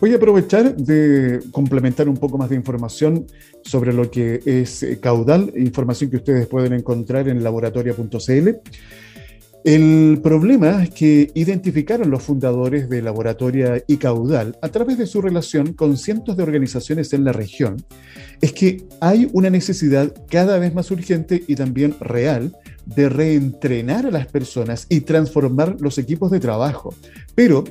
Voy 0.00 0.14
a 0.14 0.16
aprovechar 0.16 0.74
de 0.74 1.40
complementar 1.50 2.08
un 2.08 2.16
poco 2.16 2.38
más 2.38 2.48
de 2.48 2.56
información 2.56 3.26
sobre 3.62 3.92
lo 3.92 4.10
que 4.10 4.40
es 4.46 4.82
eh, 4.82 4.98
caudal, 5.00 5.52
información 5.54 6.08
que 6.08 6.16
ustedes 6.16 6.46
pueden 6.46 6.72
encontrar 6.72 7.28
en 7.28 7.44
laboratoria.cl. 7.44 8.48
El 9.64 10.20
problema 10.22 10.86
que 10.86 11.30
identificaron 11.34 12.08
los 12.10 12.22
fundadores 12.22 12.88
de 12.88 13.02
Laboratoria 13.02 13.82
y 13.86 13.98
Caudal 13.98 14.56
a 14.62 14.68
través 14.70 14.96
de 14.96 15.06
su 15.06 15.20
relación 15.20 15.74
con 15.74 15.98
cientos 15.98 16.38
de 16.38 16.44
organizaciones 16.44 17.12
en 17.12 17.24
la 17.24 17.32
región 17.32 17.76
es 18.40 18.52
que 18.54 18.84
hay 19.00 19.28
una 19.34 19.50
necesidad 19.50 20.14
cada 20.30 20.58
vez 20.58 20.72
más 20.72 20.90
urgente 20.90 21.42
y 21.46 21.54
también 21.54 21.96
real 22.00 22.56
de 22.94 23.08
reentrenar 23.08 24.06
a 24.06 24.10
las 24.10 24.26
personas 24.26 24.86
y 24.88 25.02
transformar 25.02 25.76
los 25.80 25.98
equipos 25.98 26.30
de 26.30 26.40
trabajo. 26.40 26.94
Pero 27.34 27.64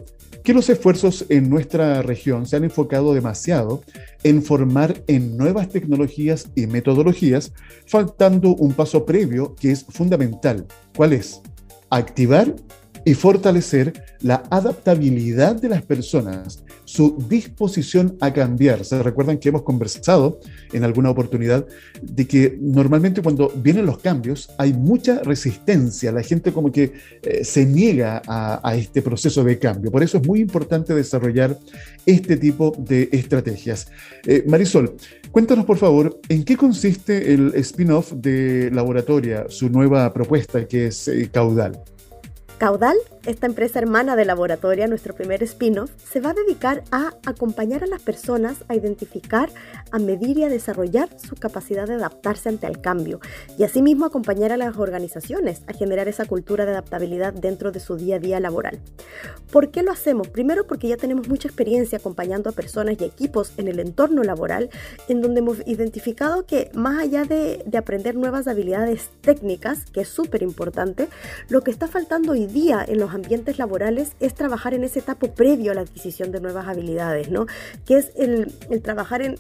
que 0.44 0.54
los 0.54 0.70
esfuerzos 0.70 1.26
en 1.30 1.50
nuestra 1.50 2.02
región 2.02 2.46
se 2.46 2.56
han 2.56 2.64
enfocado 2.64 3.14
demasiado 3.14 3.82
en 4.24 4.42
formar 4.42 5.04
en 5.08 5.36
nuevas 5.36 5.70
tecnologías 5.70 6.48
y 6.56 6.68
metodologías, 6.68 7.52
faltando 7.86 8.56
un 8.56 8.74
paso 8.74 9.06
previo 9.06 9.56
que 9.56 9.72
es 9.72 9.86
fundamental. 9.90 10.66
¿Cuál 10.96 11.14
es? 11.14 11.42
Activar 11.90 12.56
y 13.04 13.14
fortalecer 13.14 14.02
la 14.22 14.44
adaptabilidad 14.50 15.56
de 15.56 15.70
las 15.70 15.82
personas, 15.82 16.64
su 16.88 17.18
disposición 17.28 18.18
a 18.22 18.32
cambiar. 18.32 18.86
Se 18.86 19.04
recuerdan 19.04 19.40
que 19.40 19.50
hemos 19.50 19.64
conversado 19.64 20.40
en 20.72 20.86
alguna 20.86 21.10
oportunidad 21.10 21.68
de 22.02 22.26
que 22.26 22.58
normalmente 22.62 23.22
cuando 23.22 23.50
vienen 23.50 23.86
los 23.86 23.98
cambios 23.98 24.50
hay 24.58 24.72
mucha 24.72 25.20
resistencia, 25.20 26.14
la 26.14 26.24
gente 26.24 26.54
como 26.54 26.72
que 26.72 26.94
eh, 27.24 27.44
se 27.44 27.66
niega 27.66 28.22
a, 28.26 28.74
este 28.78 29.02
proceso 29.02 29.44
de 29.44 29.60
cambio. 29.60 29.92
Por 29.92 30.02
eso 30.02 30.18
es 30.18 30.26
muy 30.26 30.40
importante 30.40 30.96
desarrollar 30.96 31.58
este 32.06 32.38
tipo 32.38 32.74
de 32.78 33.10
estrategias. 33.12 33.90
Eh, 34.26 34.46
Marisol, 34.48 34.96
cuéntanos 35.32 35.66
por 35.66 35.78
favor, 35.78 36.22
¿en 36.30 36.46
qué 36.46 36.56
consiste 36.56 37.34
el 37.34 37.54
spin-off 37.56 38.14
de 38.14 38.72
Laboratoria, 38.72 39.48
su 39.50 39.70
nueva 39.70 40.14
propuesta 40.14 40.66
que 40.66 40.88
es 40.88 41.10
eh, 41.10 41.30
Caudal? 41.30 41.82
Caudal 42.58 42.96
esta 43.28 43.46
empresa 43.46 43.80
hermana 43.80 44.16
de 44.16 44.24
Laboratoria, 44.24 44.88
nuestro 44.88 45.14
primer 45.14 45.44
spin-off, 45.44 45.92
se 45.98 46.22
va 46.22 46.30
a 46.30 46.34
dedicar 46.34 46.86
a 46.92 47.12
acompañar 47.26 47.84
a 47.84 47.88
las 47.88 48.02
personas 48.02 48.64
a 48.70 48.76
identificar, 48.76 49.50
a 49.92 50.00
medir 50.00 50.38
y 50.38 50.44
a 50.46 50.50
desarrollar 50.50 51.10
su 51.20 51.36
capacidad 51.36 51.86
de 51.88 51.96
adaptarse 51.96 52.48
ante 52.48 52.68
el 52.68 52.80
cambio 52.80 53.20
y 53.58 53.66
asimismo 53.66 54.06
acompañar 54.06 54.54
a 54.54 54.58
las 54.58 54.78
organizaciones 54.78 55.62
a 55.68 55.74
generar 55.74 56.08
esa 56.08 56.24
cultura 56.24 56.66
de 56.66 56.72
adaptabilidad 56.72 57.34
dentro 57.34 57.74
de 57.74 57.82
su 57.82 57.98
día 57.98 58.16
a 58.16 58.20
día 58.20 58.40
laboral. 58.40 58.80
¿Por 59.52 59.72
qué 59.72 59.84
lo 59.84 59.92
hacemos? 59.92 60.30
Primero 60.30 60.66
porque 60.66 60.88
ya 60.88 60.96
tenemos 60.96 61.28
mucha 61.28 61.50
experiencia 61.50 61.98
acompañando 61.98 62.50
a 62.50 62.54
personas 62.54 62.96
y 62.98 63.04
equipos 63.04 63.52
en 63.58 63.68
el 63.68 63.82
entorno 63.82 64.24
laboral 64.24 64.70
en 65.10 65.22
donde 65.22 65.42
hemos 65.42 65.68
identificado 65.68 66.46
que 66.46 66.72
más 66.74 66.98
allá 66.98 67.26
de, 67.26 67.62
de 67.66 67.78
aprender 67.78 68.16
nuevas 68.16 68.48
habilidades 68.48 69.10
técnicas, 69.20 69.84
que 69.92 70.02
es 70.02 70.08
súper 70.08 70.44
importante, 70.44 71.10
lo 71.50 71.60
que 71.60 71.72
está 71.72 71.90
faltando 71.90 72.32
hoy 72.32 72.46
día 72.46 72.86
en 72.88 73.00
los 73.00 73.17
ambientes 73.18 73.58
laborales 73.58 74.14
es 74.20 74.34
trabajar 74.34 74.74
en 74.74 74.84
ese 74.84 75.00
etapa 75.00 75.28
previo 75.28 75.72
a 75.72 75.76
la 75.76 75.82
adquisición 75.82 76.32
de 76.32 76.40
nuevas 76.40 76.68
habilidades, 76.68 77.30
¿no? 77.30 77.46
Que 77.86 77.98
es 77.98 78.12
el, 78.16 78.54
trabajar 78.82 79.22
en, 79.22 79.38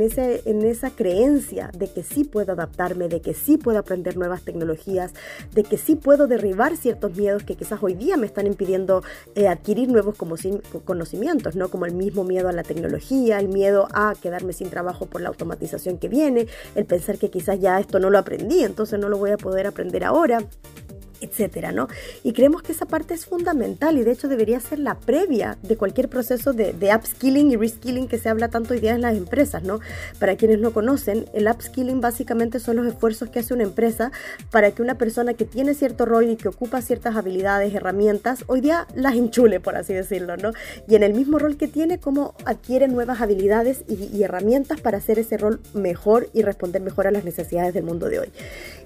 esa 0.00 0.90
creencia 0.90 1.70
de 1.76 1.88
que 1.88 2.02
sí 2.02 2.24
puedo 2.24 2.52
adaptarme, 2.52 3.08
de 3.08 3.20
que 3.20 3.34
sí 3.34 3.56
puedo 3.56 3.78
aprender 3.78 4.16
nuevas 4.16 4.42
tecnologías, 4.42 5.12
de 5.52 5.62
que 5.62 5.78
sí 5.78 5.96
puedo 5.96 6.26
derribar 6.26 6.76
ciertos 6.76 7.14
miedos 7.16 7.44
que 7.44 7.56
quizás 7.56 7.82
hoy 7.82 7.94
día 7.94 8.16
me 8.16 8.26
están 8.26 8.46
impidiendo 8.46 9.02
eh, 9.34 9.48
adquirir 9.48 9.88
nuevos 9.88 10.16
conocimientos, 10.84 11.56
¿no? 11.56 11.68
Como 11.68 11.86
el 11.86 11.94
mismo 11.94 12.24
miedo 12.24 12.48
a 12.48 12.52
la 12.52 12.62
tecnología, 12.62 13.38
el 13.38 13.48
miedo 13.48 13.86
a 13.92 14.14
quedarme 14.20 14.52
sin 14.52 14.70
trabajo 14.70 15.06
por 15.06 15.20
la 15.20 15.28
automatización 15.28 15.98
que 15.98 16.08
viene, 16.08 16.46
el 16.74 16.86
pensar 16.86 17.18
que 17.18 17.30
quizás 17.30 17.60
ya 17.60 17.78
esto 17.78 17.98
no 17.98 18.10
lo 18.10 18.18
aprendí, 18.18 18.64
entonces 18.64 18.98
no 18.98 19.08
lo 19.08 19.18
voy 19.18 19.30
a 19.30 19.36
poder 19.36 19.66
aprender 19.66 20.04
ahora 20.04 20.38
etcétera, 21.20 21.72
¿no? 21.72 21.88
Y 22.22 22.32
creemos 22.32 22.62
que 22.62 22.72
esa 22.72 22.86
parte 22.86 23.14
es 23.14 23.26
fundamental 23.26 23.98
y 23.98 24.04
de 24.04 24.12
hecho 24.12 24.28
debería 24.28 24.60
ser 24.60 24.78
la 24.78 24.94
previa 24.94 25.58
de 25.62 25.76
cualquier 25.76 26.08
proceso 26.08 26.52
de, 26.52 26.74
upskilling 26.94 27.50
y 27.50 27.56
reskilling 27.56 28.08
que 28.08 28.18
se 28.18 28.28
habla 28.28 28.48
tanto 28.48 28.74
hoy 28.74 28.80
día 28.80 28.94
en 28.94 29.00
las 29.00 29.16
empresas, 29.16 29.62
¿no? 29.62 29.80
Para 30.18 30.36
quienes 30.36 30.60
no 30.60 30.72
conocen, 30.72 31.26
el 31.32 31.48
upskilling 31.48 32.00
básicamente 32.00 32.60
son 32.60 32.76
los 32.76 32.86
esfuerzos 32.86 33.30
que 33.30 33.40
hace 33.40 33.54
una 33.54 33.62
empresa 33.62 34.12
para 34.50 34.70
que 34.70 34.82
una 34.82 34.96
persona 34.96 35.34
que 35.34 35.44
tiene 35.44 35.74
cierto 35.74 36.04
rol 36.04 36.28
y 36.28 36.36
que 36.36 36.48
ocupa 36.48 36.82
ciertas 36.82 37.16
habilidades, 37.16 37.74
herramientas, 37.74 38.44
hoy 38.46 38.60
día 38.60 38.86
las 38.94 39.14
enchule, 39.14 39.60
por 39.60 39.76
así 39.76 39.92
decirlo, 39.92 40.36
¿no? 40.36 40.52
Y 40.88 40.94
en 40.94 41.02
el 41.02 41.14
mismo 41.14 41.38
rol 41.38 41.56
que 41.56 41.68
tiene, 41.68 41.98
cómo 41.98 42.34
adquiere 42.44 42.88
nuevas 42.88 43.20
habilidades 43.20 43.84
y 43.88 44.22
herramientas 44.22 44.80
para 44.80 44.98
hacer 44.98 45.18
ese 45.18 45.36
rol 45.36 45.60
mejor 45.72 46.28
y 46.32 46.42
responder 46.42 46.82
mejor 46.82 47.06
a 47.06 47.10
las 47.10 47.24
necesidades 47.24 47.74
del 47.74 47.84
mundo 47.84 48.08
de 48.08 48.20
hoy. 48.20 48.28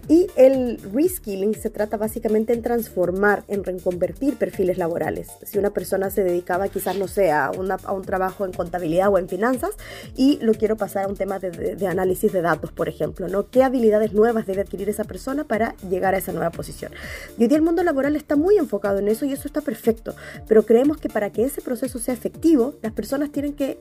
Y 0.09 0.27
el 0.37 0.79
reskilling 0.95 1.55
se 1.55 1.69
trata 1.69 1.99
básicamente 1.99 2.55
en 2.55 2.63
transformar, 2.63 3.45
en 3.47 3.63
reconvertir 3.63 4.37
perfiles 4.37 4.79
laborales. 4.79 5.29
Si 5.45 5.59
una 5.59 5.71
persona 5.71 6.09
se 6.11 6.25
dedicaba 6.25 6.69
quizás, 6.69 6.97
no 6.97 7.09
sé, 7.09 7.31
a, 7.31 7.51
un 7.51 8.03
trabajo 8.03 8.47
en 8.47 8.53
contabilidad 8.53 9.11
o 9.13 9.19
en 9.19 9.29
finanzas 9.29 9.71
y 10.17 10.39
lo 10.41 10.55
quiero 10.55 10.77
pasar 10.77 11.05
a 11.05 11.09
un 11.09 11.17
tema 11.17 11.39
de, 11.39 11.87
análisis 11.87 12.33
de 12.33 12.41
datos, 12.41 12.73
por 12.73 12.89
ejemplo, 12.89 13.29
¿no? 13.29 13.51
¿Qué 13.51 13.63
habilidades 13.63 14.15
nuevas 14.15 14.47
debe 14.47 14.63
adquirir 14.63 14.89
esa 14.89 15.05
persona 15.05 15.45
para 15.45 15.77
llegar 15.91 16.15
a 16.15 16.19
esa 16.19 16.33
nueva 16.33 16.51
posición? 16.51 16.93
Y 17.37 17.43
hoy 17.43 17.49
día 17.49 17.59
el 17.59 17.63
mundo 17.63 17.83
laboral 17.83 18.17
está 18.17 18.37
muy 18.37 18.57
enfocado 18.57 18.99
en 18.99 19.09
eso 19.09 19.27
y 19.27 19.33
eso 19.33 19.47
está 19.47 19.61
perfecto, 19.61 20.15
pero 20.47 20.65
creemos 20.65 20.97
que 20.97 21.09
para 21.11 21.31
que 21.31 21.45
ese 21.45 21.61
proceso 21.61 21.99
sea 21.99 22.15
efectivo, 22.15 22.75
las 22.83 22.93
personas 22.93 23.31
tienen 23.31 23.53
que 23.53 23.79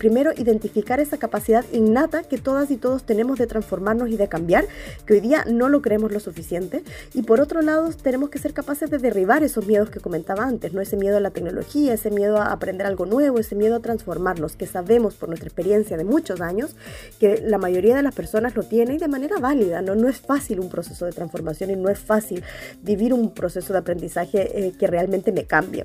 primero 0.00 0.32
identificar 0.34 0.98
esa 0.98 1.18
capacidad 1.18 1.62
innata 1.72 2.22
que 2.22 2.38
todas 2.38 2.70
y 2.70 2.78
todos 2.78 3.04
tenemos 3.04 3.38
de 3.38 3.46
transformarnos 3.46 4.08
y 4.08 4.16
de 4.16 4.28
cambiar, 4.28 4.64
que 5.04 5.12
hoy 5.12 5.20
día 5.20 5.44
no 5.44 5.68
lo 5.68 5.82
creemos 5.82 6.10
lo 6.10 6.20
suficiente. 6.20 6.82
Y 7.12 7.22
por 7.24 7.38
otro 7.38 7.60
lado, 7.60 7.90
tenemos 8.02 8.30
que 8.30 8.38
ser 8.38 8.54
capaces 8.54 8.88
de 8.88 8.96
derribar 8.96 9.42
esos 9.42 9.66
miedos 9.66 9.90
que 9.90 10.00
comentaba 10.00 10.44
antes, 10.44 10.72
¿no? 10.72 10.80
Ese 10.80 10.96
miedo 10.96 11.18
a 11.18 11.20
la 11.20 11.32
tecnología, 11.32 11.92
ese 11.92 12.10
miedo 12.10 12.38
a 12.38 12.50
aprender 12.50 12.86
algo 12.86 13.04
nuevo, 13.04 13.38
ese 13.38 13.54
miedo 13.54 13.76
a 13.76 13.80
transformarnos, 13.80 14.56
que 14.56 14.66
sabemos 14.66 15.16
por 15.16 15.28
nuestra 15.28 15.48
experiencia 15.48 15.98
de 15.98 16.04
muchos 16.04 16.40
años 16.40 16.76
que 17.18 17.42
la 17.44 17.58
mayoría 17.58 17.94
de 17.94 18.02
las 18.02 18.14
personas 18.14 18.56
lo 18.56 18.62
tiene 18.62 18.94
y 18.94 18.98
de 18.98 19.08
manera 19.08 19.36
válida, 19.38 19.82
¿no? 19.82 19.94
No 19.96 20.08
es 20.08 20.16
fácil 20.16 20.60
un 20.60 20.70
proceso 20.70 21.04
de 21.04 21.12
transformación 21.12 21.72
y 21.72 21.76
no 21.76 21.90
es 21.90 21.98
fácil 21.98 22.42
vivir 22.80 23.12
un 23.12 23.34
proceso 23.34 23.74
de 23.74 23.80
aprendizaje 23.80 24.66
eh, 24.66 24.72
que 24.78 24.86
realmente 24.86 25.30
me 25.30 25.44
cambie. 25.44 25.84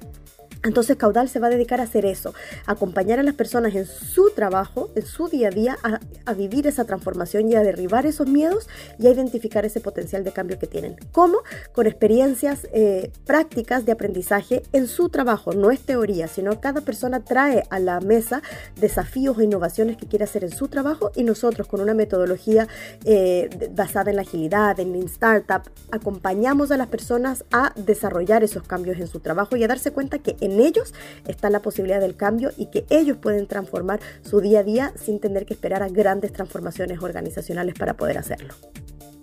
Entonces 0.63 0.97
Caudal 0.97 1.29
se 1.29 1.39
va 1.39 1.47
a 1.47 1.49
dedicar 1.49 1.79
a 1.79 1.83
hacer 1.83 2.05
eso, 2.05 2.33
acompañar 2.65 3.19
a 3.19 3.23
las 3.23 3.35
personas 3.35 3.75
en 3.75 3.85
su 3.85 4.31
trabajo, 4.31 4.89
en 4.95 5.05
su 5.05 5.27
día 5.27 5.49
a 5.49 5.51
día, 5.51 5.77
a, 6.25 6.33
vivir 6.33 6.67
esa 6.67 6.85
transformación 6.85 7.49
y 7.49 7.55
a 7.55 7.61
derribar 7.61 8.05
esos 8.05 8.27
miedos 8.27 8.67
y 8.99 9.07
a 9.07 9.11
identificar 9.11 9.65
ese 9.65 9.79
potencial 9.79 10.23
de 10.23 10.31
cambio 10.31 10.59
que 10.59 10.67
tienen. 10.67 10.95
¿Cómo? 11.11 11.37
Con 11.71 11.87
experiencias 11.87 12.67
eh, 12.73 13.11
prácticas 13.25 13.85
de 13.85 13.93
aprendizaje 13.93 14.63
en 14.73 14.87
su 14.87 15.09
trabajo, 15.09 15.53
no 15.53 15.71
es 15.71 15.79
teoría, 15.81 16.27
sino 16.27 16.59
cada 16.59 16.81
persona 16.81 17.23
trae 17.23 17.63
a 17.69 17.79
la 17.79 18.01
mesa 18.01 18.41
desafíos 18.75 19.37
e 19.39 19.45
innovaciones 19.45 19.97
que 19.97 20.07
quiere 20.07 20.25
hacer 20.25 20.43
en 20.43 20.51
su 20.51 20.67
trabajo 20.67 21.11
y 21.15 21.23
nosotros 21.23 21.67
con 21.67 21.81
una 21.81 21.93
metodología 21.93 22.67
eh, 23.05 23.49
basada 23.73 24.09
en 24.09 24.17
la 24.17 24.23
agilidad, 24.23 24.79
en 24.79 24.91
Lean 24.91 25.05
Startup, 25.05 25.61
acompañamos 25.91 26.71
a 26.71 26.77
las 26.77 26.87
personas 26.87 27.45
a 27.51 27.73
desarrollar 27.75 28.43
esos 28.43 28.63
cambios 28.63 28.99
en 28.99 29.07
su 29.07 29.19
trabajo 29.19 29.55
y 29.55 29.63
a 29.63 29.67
darse 29.67 29.91
cuenta 29.91 30.19
que 30.19 30.35
en 30.45 30.59
ellos 30.59 30.93
está 31.27 31.49
la 31.49 31.61
posibilidad 31.61 31.99
del 31.99 32.15
cambio 32.15 32.51
y 32.57 32.67
que 32.67 32.85
ellos 32.89 33.17
pueden 33.17 33.47
transformar 33.47 33.99
su 34.21 34.41
día 34.41 34.59
a 34.59 34.63
día 34.63 34.93
sin 34.95 35.19
tener 35.19 35.45
que 35.45 35.53
esperar 35.53 35.83
a 35.83 35.89
grandes 35.89 36.33
transformaciones 36.33 37.01
organizacionales 37.01 37.75
para 37.75 37.95
poder 37.95 38.17
hacerlo. 38.17 38.53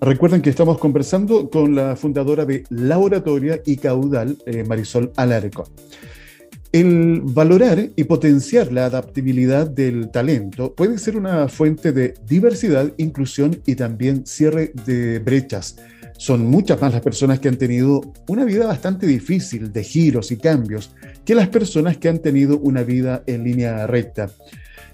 Recuerden 0.01 0.43
que 0.43 0.51
estamos 0.51 0.79
conversando 0.79 1.49
con 1.49 1.77
la 1.77 1.95
fundadora 1.95 2.45
de 2.45 2.65
Laboratoria 2.71 3.61
y 3.65 3.77
Caudal, 3.77 4.37
eh, 4.47 4.65
Marisol 4.65 5.13
Alarco. 5.17 5.69
El 6.73 7.21
valorar 7.23 7.91
y 7.95 8.05
potenciar 8.05 8.73
la 8.73 8.87
adaptabilidad 8.87 9.69
del 9.69 10.11
talento 10.11 10.75
puede 10.75 10.97
ser 10.97 11.19
una 11.19 11.47
fuente 11.49 11.93
de 11.93 12.15
diversidad, 12.27 12.93
inclusión 12.97 13.61
y 13.67 13.75
también 13.75 14.27
cierre 14.27 14.73
de 14.87 15.19
brechas. 15.19 15.77
Son 16.23 16.47
muchas 16.47 16.81
más 16.81 16.93
las 16.93 17.03
personas 17.03 17.41
que 17.41 17.49
han 17.49 17.57
tenido 17.57 18.01
una 18.29 18.45
vida 18.45 18.65
bastante 18.65 19.09
difícil 19.09 19.73
de 19.73 19.83
giros 19.83 20.31
y 20.31 20.37
cambios 20.37 20.95
que 21.25 21.35
las 21.35 21.49
personas 21.49 21.97
que 21.97 22.09
han 22.09 22.21
tenido 22.21 22.61
una 22.61 22.85
vida 22.85 23.25
en 23.27 23.43
línea 23.43 23.89
recta. 23.89 24.31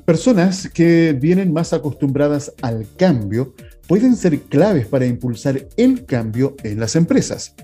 Personas 0.06 0.70
que 0.70 1.12
vienen 1.12 1.52
más 1.52 1.74
acostumbradas 1.74 2.54
al 2.62 2.86
cambio 2.96 3.54
pueden 3.86 4.16
ser 4.16 4.40
claves 4.40 4.86
para 4.86 5.04
impulsar 5.04 5.68
el 5.76 6.06
cambio 6.06 6.56
en 6.62 6.80
las 6.80 6.96
empresas. 6.96 7.54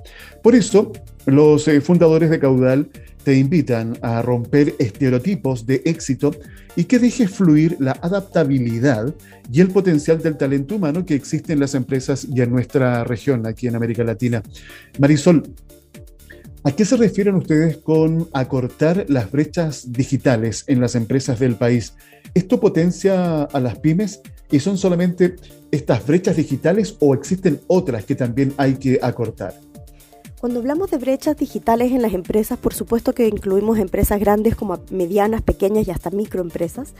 Por 0.42 0.54
eso, 0.54 0.92
los 1.24 1.66
eh, 1.66 1.80
fundadores 1.80 2.28
de 2.28 2.40
Caudal 2.40 2.90
te 3.24 3.36
invitan 3.36 3.98
a 4.02 4.22
romper 4.22 4.74
estereotipos 4.78 5.66
de 5.66 5.82
éxito 5.84 6.32
y 6.76 6.84
que 6.84 6.98
dejes 6.98 7.30
fluir 7.30 7.76
la 7.80 7.92
adaptabilidad 7.92 9.14
y 9.50 9.60
el 9.60 9.68
potencial 9.68 10.22
del 10.22 10.36
talento 10.36 10.76
humano 10.76 11.04
que 11.06 11.14
existe 11.14 11.52
en 11.52 11.60
las 11.60 11.74
empresas 11.74 12.26
y 12.30 12.40
en 12.42 12.50
nuestra 12.50 13.04
región, 13.04 13.46
aquí 13.46 13.66
en 13.66 13.76
América 13.76 14.04
Latina. 14.04 14.42
Marisol, 14.98 15.42
¿a 16.62 16.72
qué 16.72 16.84
se 16.84 16.96
refieren 16.96 17.34
ustedes 17.36 17.78
con 17.78 18.28
acortar 18.32 19.06
las 19.08 19.30
brechas 19.30 19.90
digitales 19.92 20.64
en 20.66 20.80
las 20.80 20.94
empresas 20.94 21.38
del 21.38 21.56
país? 21.56 21.94
¿Esto 22.34 22.60
potencia 22.60 23.44
a 23.44 23.60
las 23.60 23.78
pymes 23.78 24.20
y 24.50 24.60
son 24.60 24.76
solamente 24.76 25.36
estas 25.70 26.06
brechas 26.06 26.36
digitales 26.36 26.96
o 27.00 27.14
existen 27.14 27.60
otras 27.68 28.04
que 28.04 28.14
también 28.14 28.52
hay 28.58 28.74
que 28.74 28.98
acortar? 29.00 29.54
Cuando 30.44 30.60
hablamos 30.60 30.90
de 30.90 30.98
brechas 30.98 31.38
digitales 31.38 31.90
en 31.90 32.02
las 32.02 32.12
empresas, 32.12 32.58
por 32.58 32.74
supuesto 32.74 33.14
que 33.14 33.26
incluimos 33.28 33.78
empresas 33.78 34.20
grandes 34.20 34.54
como 34.54 34.78
medianas, 34.90 35.40
pequeñas 35.40 35.88
y 35.88 35.90
hasta 35.90 36.10
microempresas, 36.10 36.92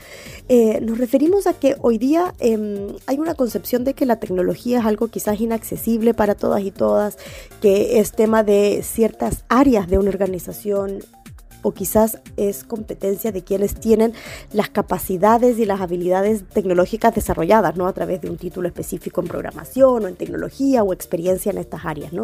eh, 0.49 0.81
nos 0.81 0.97
referimos 0.97 1.45
a 1.45 1.53
que 1.53 1.75
hoy 1.79 1.99
día 1.99 2.33
em, 2.39 2.87
hay 3.05 3.19
una 3.19 3.35
concepción 3.35 3.83
de 3.83 3.93
que 3.93 4.07
la 4.07 4.15
tecnología 4.15 4.79
es 4.79 4.85
algo 4.87 5.09
quizás 5.09 5.39
inaccesible 5.39 6.15
para 6.15 6.33
todas 6.33 6.63
y 6.63 6.71
todas, 6.71 7.19
que 7.61 7.99
es 7.99 8.13
tema 8.13 8.41
de 8.41 8.81
ciertas 8.81 9.45
áreas 9.47 9.87
de 9.87 9.99
una 9.99 10.09
organización 10.09 11.03
o 11.65 11.71
quizás 11.71 12.19
es 12.37 12.63
competencia 12.63 13.31
de 13.31 13.43
quienes 13.43 13.73
tienen 13.73 14.13
las 14.53 14.69
capacidades 14.69 15.57
y 15.57 15.65
las 15.65 15.81
habilidades 15.81 16.47
tecnológicas 16.47 17.15
desarrolladas, 17.15 17.75
¿no? 17.75 17.87
A 17.87 17.93
través 17.93 18.21
de 18.21 18.29
un 18.29 18.37
título 18.37 18.67
específico 18.67 19.19
en 19.19 19.27
programación 19.27 20.05
o 20.05 20.07
en 20.07 20.15
tecnología 20.15 20.83
o 20.83 20.93
experiencia 20.93 21.51
en 21.51 21.57
estas 21.57 21.83
áreas, 21.83 22.13
¿no? 22.13 22.23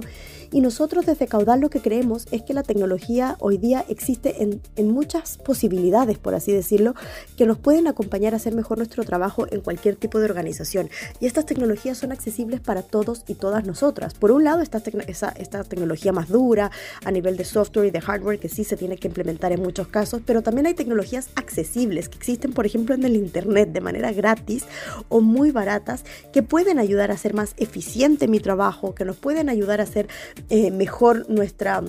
Y 0.52 0.60
nosotros 0.60 1.06
desde 1.06 1.28
Caudal 1.28 1.62
lo 1.62 1.70
que 1.70 1.82
creemos 1.82 2.28
es 2.32 2.44
que 2.44 2.54
la 2.54 2.64
tecnología 2.64 3.38
hoy 3.40 3.58
día 3.58 3.86
existe 3.88 4.44
en, 4.44 4.62
en 4.76 4.92
muchas 4.92 5.38
posibilidades, 5.38 6.18
por 6.18 6.36
así 6.36 6.52
decirlo, 6.52 6.94
que 7.38 7.46
nos 7.46 7.58
pueden 7.58 7.88
acompañar 7.88 8.34
a 8.34 8.38
hacer 8.38 8.54
mejor 8.54 8.78
nuestro 8.78 9.04
trabajo 9.06 9.48
en 9.50 9.62
cualquier 9.62 9.96
tipo 9.96 10.20
de 10.20 10.26
organización. 10.26 10.90
Y 11.22 11.26
estas 11.26 11.46
tecnologías 11.46 11.98
son 11.98 12.12
accesibles 12.12 12.60
para 12.60 12.82
todos 12.82 13.24
y 13.28 13.36
todas 13.36 13.66
nosotras. 13.66 14.14
Por 14.14 14.32
un 14.32 14.44
lado, 14.44 14.62
esta, 14.62 14.82
esta, 15.08 15.30
esta 15.30 15.64
tecnología 15.64 16.12
más 16.12 16.28
dura 16.28 16.70
a 17.06 17.12
nivel 17.12 17.38
de 17.38 17.46
software 17.46 17.88
y 17.88 17.92
de 17.92 18.02
hardware 18.02 18.40
que 18.40 18.50
sí 18.50 18.64
se 18.64 18.76
tiene 18.76 18.98
que 18.98 19.08
implementar 19.08 19.54
en 19.54 19.62
muchos 19.62 19.88
casos, 19.88 20.22
pero 20.26 20.42
también 20.42 20.68
hay 20.68 20.74
tecnologías 20.74 21.30
accesibles 21.36 22.10
que 22.10 22.18
existen, 22.18 22.52
por 22.52 22.66
ejemplo, 22.66 22.94
en 22.94 23.04
el 23.04 23.16
Internet 23.16 23.72
de 23.72 23.82
manera 23.82 24.12
gratis 24.12 24.66
o 25.08 25.22
muy 25.22 25.52
baratas 25.52 26.04
que 26.34 26.44
pueden 26.44 26.78
ayudar 26.78 27.12
a 27.12 27.14
hacer 27.14 27.34
más 27.34 27.54
eficiente 27.58 28.28
mi 28.28 28.40
trabajo, 28.40 28.94
que 28.94 29.06
nos 29.06 29.16
pueden 29.16 29.50
ayudar 29.50 29.80
a 29.80 29.84
hacer 29.84 30.08
eh, 30.50 30.72
mejor 30.72 31.30
nuestra 31.30 31.82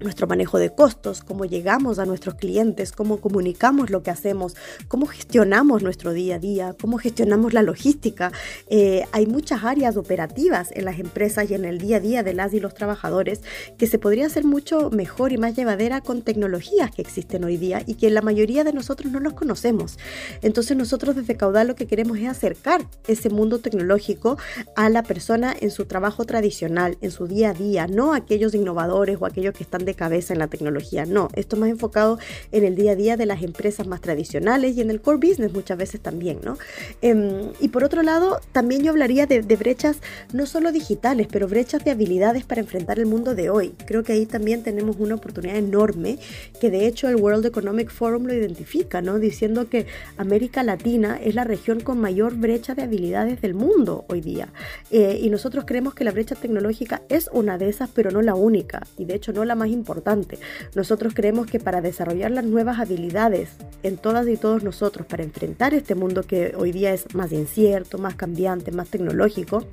nuestro 0.00 0.26
manejo 0.26 0.58
de 0.58 0.70
costos, 0.70 1.22
cómo 1.22 1.44
llegamos 1.44 1.98
a 1.98 2.06
nuestros 2.06 2.34
clientes, 2.34 2.92
cómo 2.92 3.20
comunicamos 3.20 3.90
lo 3.90 4.02
que 4.02 4.10
hacemos, 4.10 4.56
cómo 4.88 5.06
gestionamos 5.06 5.82
nuestro 5.82 6.12
día 6.12 6.36
a 6.36 6.38
día, 6.38 6.74
cómo 6.80 6.98
gestionamos 6.98 7.52
la 7.52 7.62
logística. 7.62 8.32
Eh, 8.68 9.04
hay 9.12 9.26
muchas 9.26 9.64
áreas 9.64 9.96
operativas 9.96 10.70
en 10.72 10.84
las 10.84 10.98
empresas 10.98 11.50
y 11.50 11.54
en 11.54 11.64
el 11.64 11.78
día 11.78 11.96
a 11.96 12.00
día 12.00 12.22
de 12.22 12.34
las 12.34 12.54
y 12.54 12.60
los 12.60 12.74
trabajadores 12.74 13.40
que 13.78 13.86
se 13.86 13.98
podría 13.98 14.26
hacer 14.26 14.44
mucho 14.44 14.90
mejor 14.90 15.32
y 15.32 15.38
más 15.38 15.54
llevadera 15.56 16.00
con 16.00 16.22
tecnologías 16.22 16.90
que 16.90 17.02
existen 17.02 17.44
hoy 17.44 17.56
día 17.56 17.82
y 17.86 17.94
que 17.94 18.10
la 18.10 18.22
mayoría 18.22 18.64
de 18.64 18.72
nosotros 18.72 19.12
no 19.12 19.20
los 19.20 19.34
conocemos. 19.34 19.98
Entonces 20.42 20.76
nosotros 20.76 21.16
desde 21.16 21.36
Caudal 21.36 21.68
lo 21.68 21.74
que 21.74 21.86
queremos 21.86 22.18
es 22.18 22.28
acercar 22.28 22.86
ese 23.06 23.30
mundo 23.30 23.58
tecnológico 23.60 24.38
a 24.76 24.88
la 24.88 25.02
persona 25.02 25.54
en 25.58 25.70
su 25.70 25.86
trabajo 25.86 26.24
tradicional, 26.24 26.98
en 27.00 27.10
su 27.10 27.26
día 27.26 27.50
a 27.50 27.54
día, 27.54 27.86
no 27.86 28.14
aquellos 28.14 28.54
innovadores 28.54 29.18
o 29.20 29.26
aquellos 29.26 29.54
que 29.54 29.62
están 29.62 29.84
de 29.84 29.93
cabeza 29.94 30.32
en 30.32 30.38
la 30.38 30.48
tecnología, 30.48 31.06
no, 31.06 31.28
esto 31.34 31.56
más 31.56 31.70
enfocado 31.70 32.18
en 32.52 32.64
el 32.64 32.74
día 32.74 32.92
a 32.92 32.96
día 32.96 33.16
de 33.16 33.26
las 33.26 33.42
empresas 33.42 33.86
más 33.86 34.00
tradicionales 34.00 34.76
y 34.76 34.80
en 34.80 34.90
el 34.90 35.00
core 35.00 35.18
business 35.18 35.52
muchas 35.52 35.78
veces 35.78 36.00
también, 36.00 36.40
¿no? 36.42 36.58
Em, 37.02 37.52
y 37.60 37.68
por 37.68 37.84
otro 37.84 38.02
lado, 38.02 38.40
también 38.52 38.82
yo 38.82 38.90
hablaría 38.90 39.26
de, 39.26 39.40
brechas 39.54 39.98
no 40.32 40.46
solo 40.46 40.72
digitales, 40.72 41.28
pero 41.30 41.46
brechas 41.46 41.84
de 41.84 41.92
habilidades 41.92 42.44
para 42.44 42.60
enfrentar 42.60 42.98
el 42.98 43.06
mundo 43.06 43.34
de 43.34 43.50
hoy. 43.50 43.74
Creo 43.86 44.02
que 44.02 44.12
ahí 44.12 44.26
también 44.26 44.62
tenemos 44.62 44.96
una 44.98 45.14
oportunidad 45.14 45.56
enorme 45.56 46.18
que 46.60 46.70
de 46.70 46.86
hecho 46.86 47.08
el 47.08 47.16
World 47.16 47.46
Economic 47.46 47.90
Forum 47.90 48.24
lo 48.26 48.34
identifica, 48.34 49.00
¿no? 49.00 49.18
Diciendo 49.18 49.68
que 49.68 49.86
América 50.16 50.62
Latina 50.62 51.18
es 51.22 51.34
la 51.34 51.44
región 51.44 51.80
con 51.80 52.00
mayor 52.00 52.34
brecha 52.34 52.74
de 52.74 52.82
habilidades 52.82 53.40
del 53.40 53.54
mundo 53.54 54.04
hoy 54.08 54.20
día. 54.20 54.48
Eh, 54.90 55.18
y 55.22 55.30
nosotros 55.30 55.64
creemos 55.66 55.94
que 55.94 56.04
la 56.04 56.10
brecha 56.10 56.34
tecnológica 56.34 57.02
es 57.08 57.30
una 57.32 57.58
de 57.58 57.68
esas, 57.68 57.90
pero 57.90 58.10
no 58.10 58.22
la 58.22 58.34
única. 58.34 58.86
Y 58.98 59.04
de 59.04 59.14
hecho 59.14 59.32
no 59.32 59.44
la 59.44 59.54
más 59.54 59.68
importante. 59.74 60.38
Nosotros 60.74 61.12
creemos 61.14 61.46
que 61.46 61.60
para 61.60 61.82
desarrollar 61.82 62.30
las 62.30 62.44
nuevas 62.44 62.78
habilidades 62.78 63.50
en 63.82 63.98
todas 63.98 64.26
y 64.28 64.36
todos 64.36 64.62
nosotros, 64.62 65.06
para 65.06 65.22
enfrentar 65.22 65.74
este 65.74 65.94
mundo 65.94 66.22
que 66.22 66.54
hoy 66.56 66.72
día 66.72 66.94
es 66.94 67.14
más 67.14 67.32
incierto, 67.32 67.98
más 67.98 68.14
cambiante, 68.14 68.72
más 68.72 68.88
tecnológico, 68.88 69.64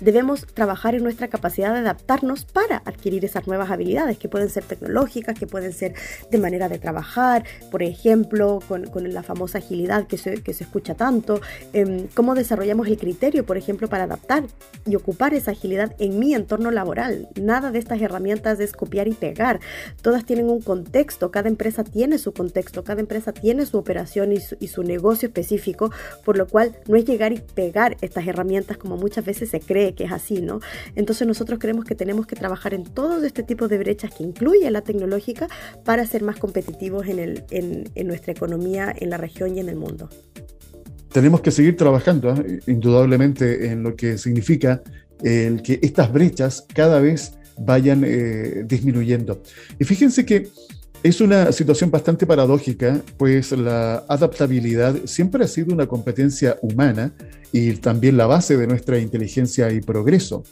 Debemos 0.00 0.46
trabajar 0.46 0.94
en 0.94 1.02
nuestra 1.02 1.28
capacidad 1.28 1.72
de 1.72 1.80
adaptarnos 1.80 2.44
para 2.44 2.78
adquirir 2.84 3.24
esas 3.24 3.46
nuevas 3.46 3.70
habilidades 3.70 4.18
que 4.18 4.28
pueden 4.28 4.50
ser 4.50 4.64
tecnológicas, 4.64 5.38
que 5.38 5.46
pueden 5.46 5.72
ser 5.72 5.94
de 6.30 6.38
manera 6.38 6.68
de 6.68 6.78
trabajar, 6.78 7.44
por 7.70 7.82
ejemplo, 7.82 8.60
con, 8.66 8.90
la 9.00 9.22
famosa 9.22 9.58
agilidad 9.58 10.06
que 10.06 10.18
se, 10.18 10.42
que 10.42 10.52
se 10.52 10.64
escucha 10.64 10.94
tanto, 10.94 11.40
em, 11.72 12.06
cómo 12.14 12.34
desarrollamos 12.34 12.86
el 12.86 12.98
criterio, 12.98 13.46
por 13.46 13.56
ejemplo, 13.56 13.88
para 13.88 14.04
adaptar 14.04 14.44
y 14.86 14.94
ocupar 14.94 15.34
esa 15.34 15.52
agilidad 15.52 15.94
en 15.98 16.18
mi 16.18 16.34
entorno 16.34 16.70
laboral. 16.70 17.28
Nada 17.40 17.70
de 17.70 17.78
estas 17.78 18.00
herramientas 18.00 18.60
es 18.60 18.72
copiar 18.72 19.08
y 19.08 19.12
pegar, 19.12 19.60
todas 20.02 20.24
tienen 20.24 20.50
un 20.50 20.60
contexto, 20.60 21.30
cada 21.30 21.48
empresa 21.48 21.82
tiene 21.82 22.18
su 22.18 22.32
contexto, 22.32 22.84
cada 22.84 23.00
empresa 23.00 23.32
tiene 23.32 23.66
su 23.66 23.78
operación 23.78 24.32
y 24.32 24.40
su, 24.40 24.56
y 24.60 24.68
su 24.68 24.82
negocio 24.82 25.28
específico, 25.28 25.90
por 26.24 26.36
lo 26.36 26.46
cual 26.46 26.76
no 26.86 26.96
es 26.96 27.04
llegar 27.04 27.32
y 27.32 27.40
pegar 27.40 27.96
estas 28.00 28.26
herramientas 28.26 28.76
como 28.76 28.96
muchas 28.96 29.24
veces 29.24 29.49
se 29.50 29.60
cree 29.60 29.94
que 29.94 30.04
es 30.04 30.12
así, 30.12 30.40
¿no? 30.40 30.60
Entonces 30.94 31.26
nosotros 31.26 31.58
creemos 31.58 31.84
que 31.84 31.94
tenemos 31.94 32.26
que 32.26 32.36
trabajar 32.36 32.74
en 32.74 32.84
todo 32.84 33.24
este 33.24 33.42
tipo 33.42 33.68
de 33.68 33.78
brechas 33.78 34.12
que 34.14 34.22
incluye 34.22 34.70
la 34.70 34.82
tecnológica 34.82 35.48
para 35.84 36.06
ser 36.06 36.22
más 36.22 36.38
competitivos 36.38 37.06
en, 37.08 37.18
el, 37.18 37.44
en, 37.50 38.06
nuestra 38.06 38.32
economía, 38.32 38.94
en 38.96 39.10
la 39.10 39.16
región 39.16 39.56
y 39.56 39.60
en 39.60 39.68
el 39.68 39.76
mundo. 39.76 40.08
Tenemos 41.12 41.40
que 41.40 41.50
seguir 41.50 41.76
trabajando, 41.76 42.34
¿eh? 42.34 42.60
indudablemente, 42.66 43.66
en 43.66 43.82
lo 43.82 43.96
que 43.96 44.16
significa 44.16 44.82
el 45.22 45.62
que 45.62 45.80
estas 45.82 46.12
brechas 46.12 46.66
cada 46.72 47.00
vez 47.00 47.34
vayan 47.58 48.04
eh, 48.06 48.64
disminuyendo. 48.66 49.42
Y 49.78 49.84
fíjense 49.84 50.24
que 50.24 50.48
es 51.02 51.20
una 51.20 51.50
situación 51.52 51.90
bastante 51.90 52.26
paradójica, 52.26 53.00
pues 53.16 53.52
la 53.52 54.04
adaptabilidad 54.08 54.96
siempre 55.06 55.44
ha 55.44 55.48
sido 55.48 55.72
una 55.72 55.86
competencia 55.86 56.58
humana 56.60 57.12
y 57.52 57.74
también 57.74 58.16
la 58.16 58.26
base 58.26 58.56
de 58.56 58.66
nuestra 58.66 58.98
inteligencia 58.98 59.70
y 59.72 59.80
progreso. 59.80 60.42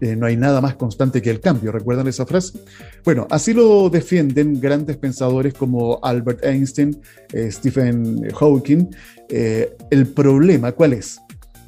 Eh, 0.00 0.16
no 0.16 0.26
hay 0.26 0.36
nada 0.36 0.62
más 0.62 0.76
constante 0.76 1.20
que 1.20 1.28
el 1.28 1.40
cambio, 1.40 1.72
¿recuerdan 1.72 2.08
esa 2.08 2.24
frase? 2.24 2.58
Bueno, 3.04 3.26
así 3.30 3.52
lo 3.52 3.90
defienden 3.90 4.58
grandes 4.58 4.96
pensadores 4.96 5.52
como 5.52 6.00
Albert 6.02 6.42
Einstein, 6.42 6.98
eh, 7.32 7.50
Stephen 7.52 8.30
Hawking. 8.30 8.88
Eh, 9.28 9.76
el 9.90 10.06
problema, 10.06 10.72
¿cuál 10.72 10.94
es? 10.94 11.20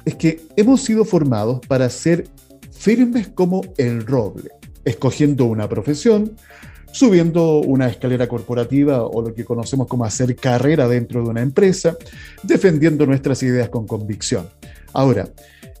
Es 0.03 0.15
que 0.15 0.41
hemos 0.55 0.81
sido 0.81 1.05
formados 1.05 1.59
para 1.67 1.87
ser 1.89 2.25
firmes 2.71 3.27
como 3.27 3.61
el 3.77 4.05
roble, 4.05 4.49
escogiendo 4.83 5.45
una 5.45 5.69
profesión, 5.69 6.35
subiendo 6.93 7.57
una 7.57 7.87
escalera 7.87 8.27
corporativa 8.27 9.03
o 9.03 9.21
lo 9.21 9.33
que 9.33 9.43
conocemos 9.43 9.87
como 9.87 10.05
hacer 10.05 10.35
carrera 10.35 10.87
dentro 10.87 11.23
de 11.23 11.29
una 11.29 11.41
empresa, 11.41 11.97
defendiendo 12.43 13.07
nuestras 13.07 13.41
ideas 13.41 13.69
con 13.69 13.87
convicción. 13.87 14.47
Ahora, 14.93 15.27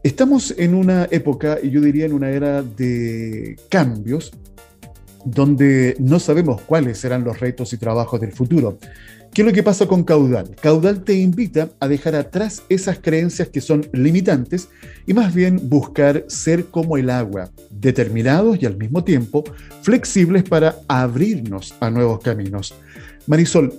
estamos 0.01 0.55
en 0.57 0.73
una 0.73 1.07
época, 1.11 1.59
y 1.61 1.69
yo 1.69 1.81
diría 1.81 2.05
en 2.05 2.13
una 2.13 2.31
era 2.31 2.63
de 2.63 3.55
cambios, 3.69 4.31
donde 5.23 5.95
no 5.99 6.19
sabemos 6.19 6.61
cuáles 6.63 6.97
serán 6.97 7.23
los 7.23 7.39
retos 7.39 7.71
y 7.73 7.77
trabajos 7.77 8.19
del 8.19 8.31
futuro. 8.31 8.79
¿Qué 9.33 9.41
es 9.41 9.47
lo 9.47 9.53
que 9.53 9.63
pasa 9.63 9.87
con 9.87 10.03
Caudal? 10.03 10.55
Caudal 10.61 11.03
te 11.03 11.15
invita 11.15 11.69
a 11.79 11.87
dejar 11.87 12.13
atrás 12.13 12.61
esas 12.69 12.99
creencias 12.99 13.47
que 13.47 13.61
son 13.61 13.89
limitantes 13.91 14.69
y 15.07 15.15
más 15.15 15.33
bien 15.33 15.59
buscar 15.69 16.23
ser 16.27 16.65
como 16.65 16.97
el 16.97 17.09
agua, 17.09 17.49
determinados 17.71 18.61
y 18.61 18.67
al 18.67 18.77
mismo 18.77 19.03
tiempo 19.03 19.43
flexibles 19.81 20.43
para 20.43 20.75
abrirnos 20.87 21.73
a 21.79 21.89
nuevos 21.89 22.19
caminos. 22.19 22.75
Marisol, 23.25 23.73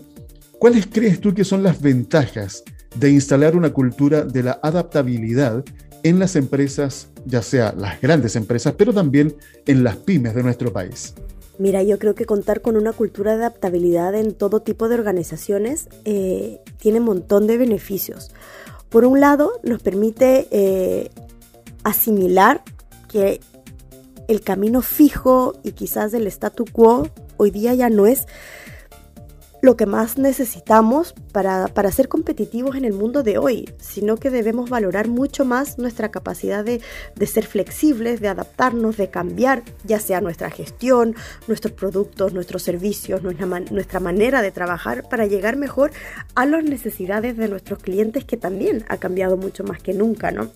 ¿cuáles 0.59 0.89
crees 0.89 1.21
tú 1.21 1.33
que 1.33 1.45
son 1.45 1.63
las 1.63 1.81
ventajas 1.81 2.65
de 2.97 3.11
instalar 3.13 3.55
una 3.55 3.73
cultura 3.73 4.25
de 4.25 4.43
la 4.43 4.59
adaptabilidad 4.61 5.65
en 6.03 6.19
las 6.19 6.35
empresas, 6.35 7.11
ya 7.27 7.43
sea 7.43 7.73
las 7.79 8.01
grandes 8.01 8.35
empresas, 8.35 8.75
pero 8.77 8.93
también 8.93 9.33
en 9.69 9.85
las 9.85 9.99
pymes 9.99 10.35
de 10.35 10.43
nuestro 10.43 10.73
país? 10.73 11.15
Mira, 11.59 11.83
yo 11.83 11.99
creo 11.99 12.15
que 12.15 12.25
contar 12.25 12.63
con 12.63 12.77
una 12.77 12.93
cultura 12.93 13.37
de 13.37 13.45
adaptabilidad 13.45 14.15
en 14.15 14.35
todo 14.35 14.61
tipo 14.61 14.89
de 14.89 14.97
organizaciones 14.97 15.89
eh, 16.05 16.61
tiene 16.79 16.99
un 16.99 17.07
montón 17.07 17.47
de 17.47 17.57
beneficios. 17.59 18.33
Por 18.89 19.05
un 19.05 19.21
lado, 19.21 19.53
nos 19.63 19.83
permite 19.83 20.49
eh, 20.51 21.11
asimilar 21.85 22.63
que 23.09 23.41
el 24.27 24.41
camino 24.41 24.83
fijo 24.83 25.55
y 25.63 25.73
quizás 25.73 26.15
el 26.15 26.27
statu 26.27 26.65
quo 26.65 27.09
hoy 27.37 27.51
día 27.51 27.75
ya 27.75 27.91
no 27.91 28.07
es 28.07 28.27
lo 29.65 29.79
que 29.79 29.87
más 29.87 30.19
necesitamos 30.19 31.15
para, 31.33 31.91
ser 31.91 32.09
competitivos 32.09 32.77
en 32.77 32.85
el 32.85 32.93
mundo 32.93 33.23
de 33.23 33.39
hoy, 33.39 33.71
sino 33.79 34.19
que 34.19 34.29
debemos 34.29 34.69
valorar 34.69 35.09
mucho 35.09 35.47
más 35.47 35.79
nuestra 35.79 36.11
capacidad 36.11 36.63
de, 36.63 36.83
ser 37.27 37.47
flexibles, 37.47 38.21
de 38.21 38.29
adaptarnos, 38.29 38.99
de 38.99 39.09
cambiar, 39.09 39.63
ya 39.85 40.01
sea 40.01 40.21
nuestra 40.21 40.51
gestión, 40.51 41.17
nuestros 41.49 41.73
productos, 41.73 42.35
nuestros 42.35 42.63
servicios, 42.63 43.23
nuestra, 43.23 43.47
nuestra 43.47 44.01
manera 44.01 44.43
de 44.43 44.51
trabajar 44.51 45.09
para 45.09 45.25
llegar 45.25 45.57
mejor 45.57 45.93
a 46.35 46.45
las 46.45 46.63
necesidades 46.63 47.39
de 47.39 47.49
nuestros 47.49 47.79
clientes 47.79 48.27
que 48.27 48.37
también 48.37 48.85
ha 48.89 48.99
cambiado 48.99 49.39
mucho 49.39 49.65
más 49.65 49.83
que 49.83 49.95
nunca, 49.95 50.31
¿no? 50.31 50.51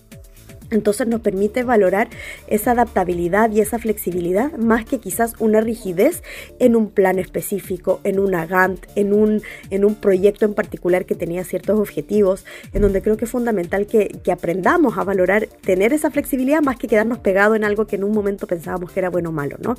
Entonces 0.71 1.07
nos 1.07 1.21
permite 1.21 1.63
valorar 1.63 2.09
esa 2.47 2.71
adaptabilidad 2.71 3.51
y 3.51 3.61
esa 3.61 3.79
flexibilidad 3.79 4.51
más 4.53 4.85
que 4.85 4.99
quizás 4.99 5.33
una 5.39 5.61
rigidez 5.61 6.23
en 6.59 6.75
un 6.75 6.89
plan 6.89 7.19
específico, 7.19 7.99
en 8.03 8.19
una 8.19 8.45
Gantt, 8.45 8.85
en 8.95 9.13
un, 9.13 9.41
en 9.69 9.85
un 9.85 9.95
proyecto 9.95 10.45
en 10.45 10.53
particular 10.53 11.05
que 11.05 11.15
tenía 11.15 11.43
ciertos 11.43 11.79
objetivos, 11.79 12.45
en 12.73 12.81
donde 12.81 13.01
creo 13.01 13.17
que 13.17 13.25
es 13.25 13.31
fundamental 13.31 13.87
que, 13.87 14.07
que 14.23 14.31
aprendamos 14.31 14.97
a 14.97 15.03
valorar 15.03 15.47
tener 15.47 15.93
esa 15.93 16.11
flexibilidad 16.11 16.61
más 16.61 16.77
que 16.77 16.87
quedarnos 16.87 17.19
pegados 17.19 17.55
en 17.55 17.63
algo 17.63 17.87
que 17.87 17.95
en 17.95 18.03
un 18.03 18.11
momento 18.11 18.47
pensábamos 18.47 18.91
que 18.91 18.99
era 18.99 19.09
bueno 19.09 19.29
o 19.29 19.33
malo, 19.33 19.57
¿no? 19.59 19.75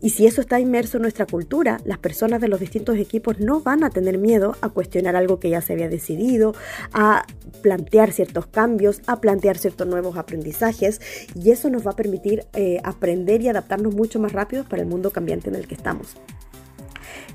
Y 0.00 0.10
si 0.10 0.26
eso 0.26 0.40
está 0.40 0.60
inmerso 0.60 0.98
en 0.98 1.02
nuestra 1.02 1.26
cultura, 1.26 1.80
las 1.84 1.98
personas 1.98 2.40
de 2.40 2.48
los 2.48 2.60
distintos 2.60 2.96
equipos 2.98 3.40
no 3.40 3.60
van 3.60 3.84
a 3.84 3.90
tener 3.90 4.18
miedo 4.18 4.56
a 4.60 4.68
cuestionar 4.68 5.16
algo 5.16 5.38
que 5.38 5.50
ya 5.50 5.60
se 5.60 5.72
había 5.72 5.88
decidido, 5.88 6.54
a 6.92 7.26
plantear 7.62 8.12
ciertos 8.12 8.46
cambios, 8.46 9.00
a 9.06 9.20
plantear 9.20 9.58
ciertos 9.58 9.86
nuevos 9.86 10.16
aprendizajes 10.24 11.00
y 11.34 11.50
eso 11.50 11.70
nos 11.70 11.86
va 11.86 11.92
a 11.92 11.96
permitir 11.96 12.44
eh, 12.54 12.80
aprender 12.82 13.40
y 13.42 13.48
adaptarnos 13.48 13.94
mucho 13.94 14.18
más 14.18 14.32
rápido 14.32 14.64
para 14.64 14.82
el 14.82 14.88
mundo 14.88 15.10
cambiante 15.10 15.48
en 15.48 15.54
el 15.54 15.68
que 15.68 15.74
estamos. 15.74 16.16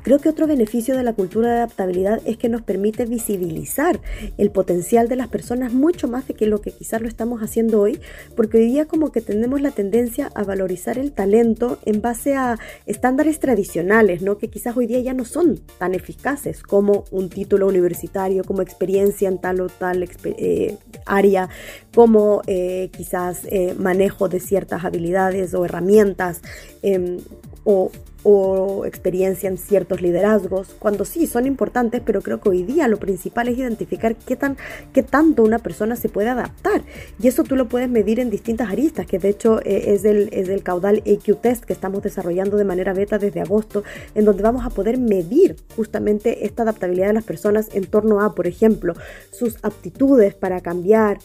Creo 0.04 0.20
que 0.20 0.30
otro 0.30 0.48
beneficio 0.48 0.96
de 0.96 1.04
la 1.04 1.14
cultura 1.14 1.50
de 1.50 1.56
adaptabilidad 1.58 2.22
es 2.26 2.38
que 2.38 2.50
nos 2.50 2.62
permite 2.62 3.06
visibilizar 3.06 4.00
el 4.38 4.50
potencial 4.50 5.10
de 5.10 5.16
las 5.16 5.28
personas 5.28 5.74
mucho 5.74 6.08
más 6.08 6.28
de 6.28 6.34
que 6.34 6.46
lo 6.46 6.62
que 6.62 6.72
quizás 6.72 7.02
lo 7.02 7.08
estamos 7.08 7.42
haciendo 7.42 7.82
hoy, 7.82 8.00
porque 8.36 8.58
hoy 8.58 8.68
día 8.68 8.86
como 8.86 9.12
que 9.12 9.22
tenemos 9.22 9.62
la 9.62 9.72
tendencia 9.72 10.32
a 10.36 10.44
valorizar 10.44 10.98
el 10.98 11.12
talento 11.12 11.80
en 11.86 12.02
base 12.02 12.36
a 12.36 12.58
estándares 12.86 13.40
tradicionales, 13.40 14.22
¿no? 14.22 14.38
que 14.38 14.50
quizás 14.50 14.78
hoy 14.78 14.88
día 14.88 15.00
ya 15.00 15.14
no 15.14 15.26
son 15.26 15.60
tan 15.78 15.94
eficaces 15.94 16.64
como 16.64 17.06
un 17.12 17.30
título 17.30 17.68
universitario, 17.68 18.44
como 18.44 18.62
experiencia 18.62 19.28
en 19.28 19.38
tal 19.38 19.62
o 19.62 19.68
tal 19.68 20.08
eh, 20.24 20.78
área, 21.06 21.50
como 21.94 22.42
eh, 22.48 22.90
quizás 22.96 23.42
eh, 23.46 23.76
manejo 23.78 24.30
de 24.30 24.40
ciertas 24.40 24.86
habilidades 24.86 25.54
o 25.54 25.66
herramientas 25.66 26.42
em, 26.82 27.18
o 27.64 27.92
o 28.24 28.86
experiencia 28.86 29.50
en 29.50 29.58
ciertos 29.58 30.02
liderazgos, 30.02 30.76
cuando 30.80 31.06
sí 31.06 31.28
son 31.28 31.46
importantes, 31.46 32.02
pero 32.06 32.22
creo 32.22 32.40
que 32.42 32.50
hoy 32.50 32.64
día 32.64 32.88
lo 32.88 32.98
principal 32.98 33.48
es 33.48 33.58
identificar 33.58 34.16
qué, 34.16 34.36
tan, 34.36 34.58
qué 34.94 35.04
tanto 35.04 35.44
una 35.44 35.60
persona 35.60 35.96
se 35.96 36.10
puede 36.10 36.30
adaptar. 36.30 36.82
Y 37.22 37.28
eso 37.28 37.44
tú 37.44 37.56
lo 37.56 37.68
puedes 37.70 37.90
medir 37.90 38.20
en 38.20 38.30
distintas 38.30 38.70
aristas, 38.70 39.06
que 39.06 39.20
de 39.20 39.30
hecho 39.30 39.60
eh, 39.62 39.94
es, 39.94 40.04
del, 40.04 40.30
es 40.32 40.48
del 40.48 40.64
caudal 40.64 41.04
AQ 41.06 41.42
Test 41.42 41.64
que 41.64 41.74
estamos 41.74 42.04
desarrollando 42.04 42.58
de 42.58 42.66
manera 42.66 42.94
beta 42.94 43.18
desde 43.18 43.42
agosto, 43.42 43.84
en 44.16 44.26
donde 44.26 44.44
vamos 44.44 44.66
a 44.66 44.70
poder 44.70 44.98
medir 44.98 45.56
justamente 45.76 46.46
esta 46.46 46.64
adaptabilidad 46.64 47.08
de 47.08 47.14
las 47.14 47.24
personas 47.24 47.70
en 47.74 47.86
torno 47.86 48.22
a, 48.22 48.36
por 48.36 48.48
ejemplo, 48.48 48.94
sus 49.32 49.58
aptitudes 49.64 50.36
para 50.36 50.62
cambiar, 50.62 51.20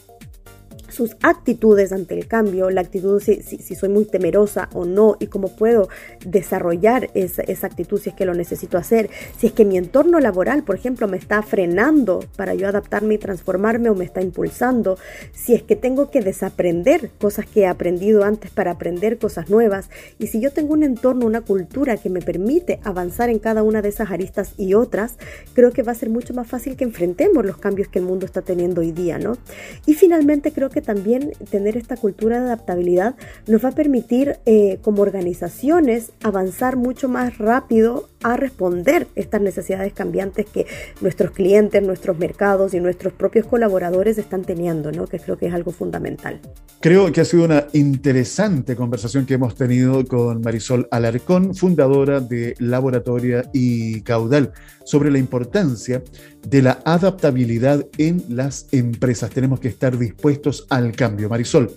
sus 0.95 1.17
actitudes 1.21 1.91
ante 1.91 2.17
el 2.17 2.27
cambio, 2.27 2.69
la 2.69 2.81
actitud 2.81 3.21
si, 3.21 3.41
si, 3.41 3.75
soy 3.75 3.89
muy 3.89 4.05
temerosa 4.05 4.69
o 4.73 4.85
no 4.85 5.17
y 5.19 5.27
cómo 5.27 5.55
puedo 5.55 5.89
desarrollar 6.25 7.09
esa, 7.13 7.41
esa, 7.43 7.67
actitud 7.67 7.99
si 7.99 8.09
es 8.09 8.15
que 8.15 8.25
lo 8.25 8.33
necesito 8.33 8.77
hacer, 8.77 9.09
si 9.37 9.47
es 9.47 9.53
que 9.53 9.65
mi 9.65 9.77
entorno 9.77 10.19
laboral, 10.19 10.63
por 10.63 10.75
ejemplo, 10.75 11.07
me 11.07 11.17
está 11.17 11.41
frenando 11.41 12.23
para 12.37 12.55
yo 12.55 12.67
adaptarme 12.67 13.15
y 13.15 13.17
transformarme 13.17 13.89
o 13.89 13.95
me 13.95 14.05
está 14.05 14.21
impulsando, 14.21 14.97
si 15.33 15.53
es 15.53 15.63
que 15.63 15.75
tengo 15.75 16.09
que 16.09 16.21
desaprender 16.21 17.11
cosas 17.19 17.45
que 17.45 17.61
he 17.61 17.67
aprendido 17.67 18.23
antes 18.23 18.51
para 18.51 18.71
aprender 18.71 19.17
cosas 19.17 19.49
nuevas. 19.49 19.89
Y 20.17 20.27
si 20.27 20.39
yo 20.39 20.51
tengo 20.51 20.73
un 20.73 20.83
entorno, 20.83 21.25
una 21.25 21.41
cultura 21.41 21.97
que 21.97 22.09
me 22.09 22.21
permite 22.21 22.79
avanzar 22.83 23.29
en 23.29 23.39
cada 23.39 23.63
una 23.63 23.81
de 23.81 23.89
esas 23.89 24.11
aristas 24.11 24.53
y 24.57 24.73
otras, 24.73 25.17
creo 25.53 25.71
que 25.71 25.83
va 25.83 25.91
a 25.91 25.95
ser 25.95 26.09
mucho 26.09 26.33
más 26.33 26.47
fácil 26.47 26.77
que 26.77 26.85
enfrentemos 26.85 27.45
los 27.45 27.57
cambios 27.57 27.89
que 27.89 27.99
el 27.99 28.05
mundo 28.05 28.25
está 28.25 28.41
teniendo 28.41 28.81
hoy 28.81 28.91
día, 28.91 29.17
¿no? 29.17 29.37
Y 29.85 29.95
finalmente 29.95 30.53
creo 30.53 30.69
que 30.69 30.81
también 30.85 31.31
tener 31.49 31.77
esta 31.77 31.97
cultura 31.97 32.39
de 32.39 32.45
adaptabilidad 32.45 33.15
nos 33.47 33.63
va 33.63 33.69
a 33.69 33.73
permitir 33.73 34.37
eh, 34.45 34.79
como 34.81 35.01
organizaciones 35.01 36.11
avanzar 36.23 36.75
mucho 36.77 37.09
más 37.09 37.37
rápido 37.37 38.07
a 38.25 38.37
responder 38.37 39.05
estas 39.13 39.39
necesidades 39.39 39.93
cambiantes 39.93 40.47
que 40.47 40.65
nuestros 40.99 41.29
clientes, 41.29 41.83
nuestros 41.83 42.17
mercados 42.17 42.73
y 42.73 42.79
nuestros 42.79 43.13
propios 43.13 43.45
colaboradores 43.45 44.17
están 44.17 44.43
teniendo, 44.43 44.91
¿no? 44.91 45.05
que 45.05 45.19
creo 45.19 45.37
que 45.37 45.45
es 45.45 45.53
algo 45.53 45.71
fundamental. 45.71 46.39
Creo 46.79 47.11
que 47.11 47.21
ha 47.21 47.25
sido 47.25 47.45
una 47.45 47.67
interesante 47.73 48.75
conversación 48.75 49.27
que 49.27 49.35
hemos 49.35 49.53
tenido 49.53 50.03
con 50.07 50.41
Marisol 50.41 50.87
Alarcón, 50.89 51.53
fundadora 51.53 52.19
de 52.19 52.55
Laboratoria 52.57 53.47
y 53.53 54.01
Caudal, 54.01 54.53
sobre 54.85 55.11
la 55.11 55.19
importancia 55.19 56.01
de 56.47 56.63
la 56.63 56.79
adaptabilidad 56.83 57.85
en 57.99 58.23
las 58.29 58.67
empresas. 58.71 59.29
Tenemos 59.29 59.59
que 59.59 59.67
estar 59.67 59.99
dispuestos 59.99 60.65
al 60.71 60.93
cambio. 60.93 61.29
Marisol, 61.29 61.75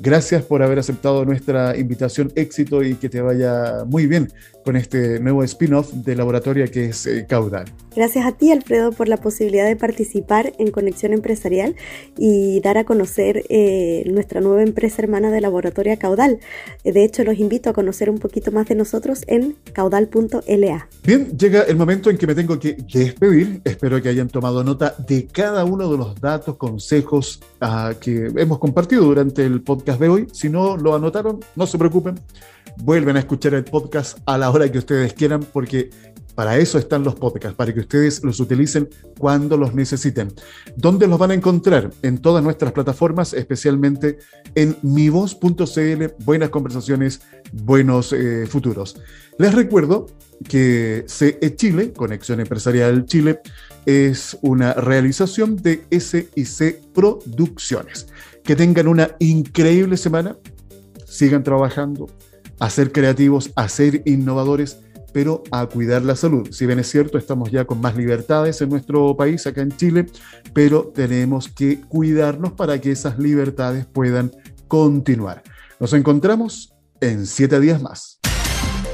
Gracias 0.00 0.44
por 0.44 0.62
haber 0.62 0.78
aceptado 0.78 1.24
nuestra 1.24 1.76
invitación, 1.76 2.30
éxito 2.36 2.84
y 2.84 2.94
que 2.94 3.08
te 3.08 3.20
vaya 3.20 3.84
muy 3.84 4.06
bien 4.06 4.28
con 4.68 4.76
este 4.76 5.18
nuevo 5.18 5.42
spin-off 5.44 5.94
de 5.94 6.14
laboratorio 6.14 6.70
que 6.70 6.90
es 6.90 7.06
eh, 7.06 7.24
Caudal. 7.26 7.72
Gracias 7.96 8.26
a 8.26 8.32
ti, 8.32 8.52
Alfredo, 8.52 8.92
por 8.92 9.08
la 9.08 9.16
posibilidad 9.16 9.66
de 9.66 9.76
participar 9.76 10.52
en 10.58 10.70
Conexión 10.70 11.14
Empresarial 11.14 11.74
y 12.18 12.60
dar 12.60 12.76
a 12.76 12.84
conocer 12.84 13.44
eh, 13.48 14.04
nuestra 14.12 14.42
nueva 14.42 14.62
empresa 14.62 15.00
hermana 15.00 15.30
de 15.30 15.40
laboratorio 15.40 15.98
Caudal. 15.98 16.40
De 16.84 17.02
hecho, 17.02 17.24
los 17.24 17.38
invito 17.38 17.70
a 17.70 17.72
conocer 17.72 18.10
un 18.10 18.18
poquito 18.18 18.52
más 18.52 18.66
de 18.66 18.74
nosotros 18.74 19.24
en 19.26 19.56
caudal.la. 19.72 20.88
Bien, 21.02 21.38
llega 21.38 21.62
el 21.62 21.76
momento 21.76 22.10
en 22.10 22.18
que 22.18 22.26
me 22.26 22.34
tengo 22.34 22.58
que 22.58 22.76
despedir. 22.92 23.62
Espero 23.64 24.02
que 24.02 24.10
hayan 24.10 24.28
tomado 24.28 24.62
nota 24.62 24.94
de 25.08 25.28
cada 25.28 25.64
uno 25.64 25.90
de 25.90 25.96
los 25.96 26.20
datos, 26.20 26.56
consejos 26.56 27.40
ah, 27.62 27.94
que 27.98 28.30
hemos 28.36 28.58
compartido 28.58 29.04
durante 29.04 29.46
el 29.46 29.62
podcast 29.62 29.98
de 29.98 30.10
hoy. 30.10 30.26
Si 30.30 30.50
no 30.50 30.76
lo 30.76 30.94
anotaron, 30.94 31.40
no 31.56 31.66
se 31.66 31.78
preocupen 31.78 32.20
vuelven 32.82 33.16
a 33.16 33.20
escuchar 33.20 33.54
el 33.54 33.64
podcast 33.64 34.18
a 34.26 34.38
la 34.38 34.50
hora 34.50 34.70
que 34.70 34.78
ustedes 34.78 35.12
quieran, 35.12 35.44
porque 35.52 35.90
para 36.38 36.56
eso 36.56 36.78
están 36.78 37.02
los 37.02 37.16
podcasts, 37.16 37.56
para 37.56 37.74
que 37.74 37.80
ustedes 37.80 38.22
los 38.22 38.38
utilicen 38.38 38.88
cuando 39.18 39.56
los 39.56 39.74
necesiten. 39.74 40.32
¿Dónde 40.76 41.08
los 41.08 41.18
van 41.18 41.32
a 41.32 41.34
encontrar? 41.34 41.90
En 42.02 42.18
todas 42.18 42.44
nuestras 42.44 42.70
plataformas, 42.70 43.34
especialmente 43.34 44.18
en 44.54 44.76
mivoz.cl, 44.82 46.04
buenas 46.24 46.50
conversaciones, 46.50 47.22
buenos 47.52 48.12
eh, 48.12 48.46
futuros. 48.46 49.00
Les 49.36 49.52
recuerdo 49.52 50.06
que 50.48 51.04
CE 51.08 51.56
Chile, 51.56 51.92
Conexión 51.92 52.38
Empresarial 52.38 53.04
Chile, 53.06 53.40
es 53.84 54.38
una 54.40 54.74
realización 54.74 55.56
de 55.56 55.84
SIC 55.90 56.92
Producciones. 56.92 58.06
Que 58.44 58.54
tengan 58.54 58.86
una 58.86 59.10
increíble 59.18 59.96
semana, 59.96 60.36
sigan 61.04 61.42
trabajando, 61.42 62.08
a 62.58 62.70
ser 62.70 62.92
creativos, 62.92 63.50
a 63.56 63.68
ser 63.68 64.02
innovadores, 64.04 64.80
pero 65.12 65.42
a 65.50 65.66
cuidar 65.66 66.02
la 66.02 66.16
salud. 66.16 66.48
Si 66.52 66.66
bien 66.66 66.78
es 66.78 66.90
cierto, 66.90 67.18
estamos 67.18 67.50
ya 67.50 67.64
con 67.64 67.80
más 67.80 67.96
libertades 67.96 68.60
en 68.60 68.68
nuestro 68.68 69.16
país, 69.16 69.46
acá 69.46 69.62
en 69.62 69.76
Chile, 69.76 70.06
pero 70.52 70.92
tenemos 70.94 71.48
que 71.48 71.80
cuidarnos 71.80 72.52
para 72.52 72.80
que 72.80 72.92
esas 72.92 73.18
libertades 73.18 73.86
puedan 73.86 74.32
continuar. 74.68 75.42
Nos 75.80 75.92
encontramos 75.92 76.74
en 77.00 77.26
siete 77.26 77.58
días 77.60 77.80
más. 77.80 78.18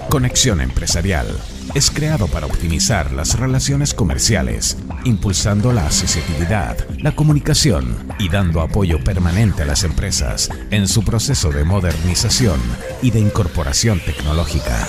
Conexión 0.08 0.60
Empresarial 0.60 1.26
es 1.74 1.90
creado 1.90 2.28
para 2.28 2.46
optimizar 2.46 3.12
las 3.12 3.38
relaciones 3.38 3.94
comerciales, 3.94 4.76
impulsando 5.04 5.72
la 5.72 5.86
asociatividad, 5.86 6.76
la 7.00 7.16
comunicación 7.16 7.96
y 8.18 8.28
dando 8.28 8.60
apoyo 8.60 9.02
permanente 9.02 9.62
a 9.62 9.66
las 9.66 9.82
empresas 9.82 10.50
en 10.70 10.86
su 10.86 11.04
proceso 11.04 11.50
de 11.50 11.64
modernización 11.64 12.60
y 13.02 13.10
de 13.10 13.20
incorporación 13.20 14.00
tecnológica. 14.00 14.86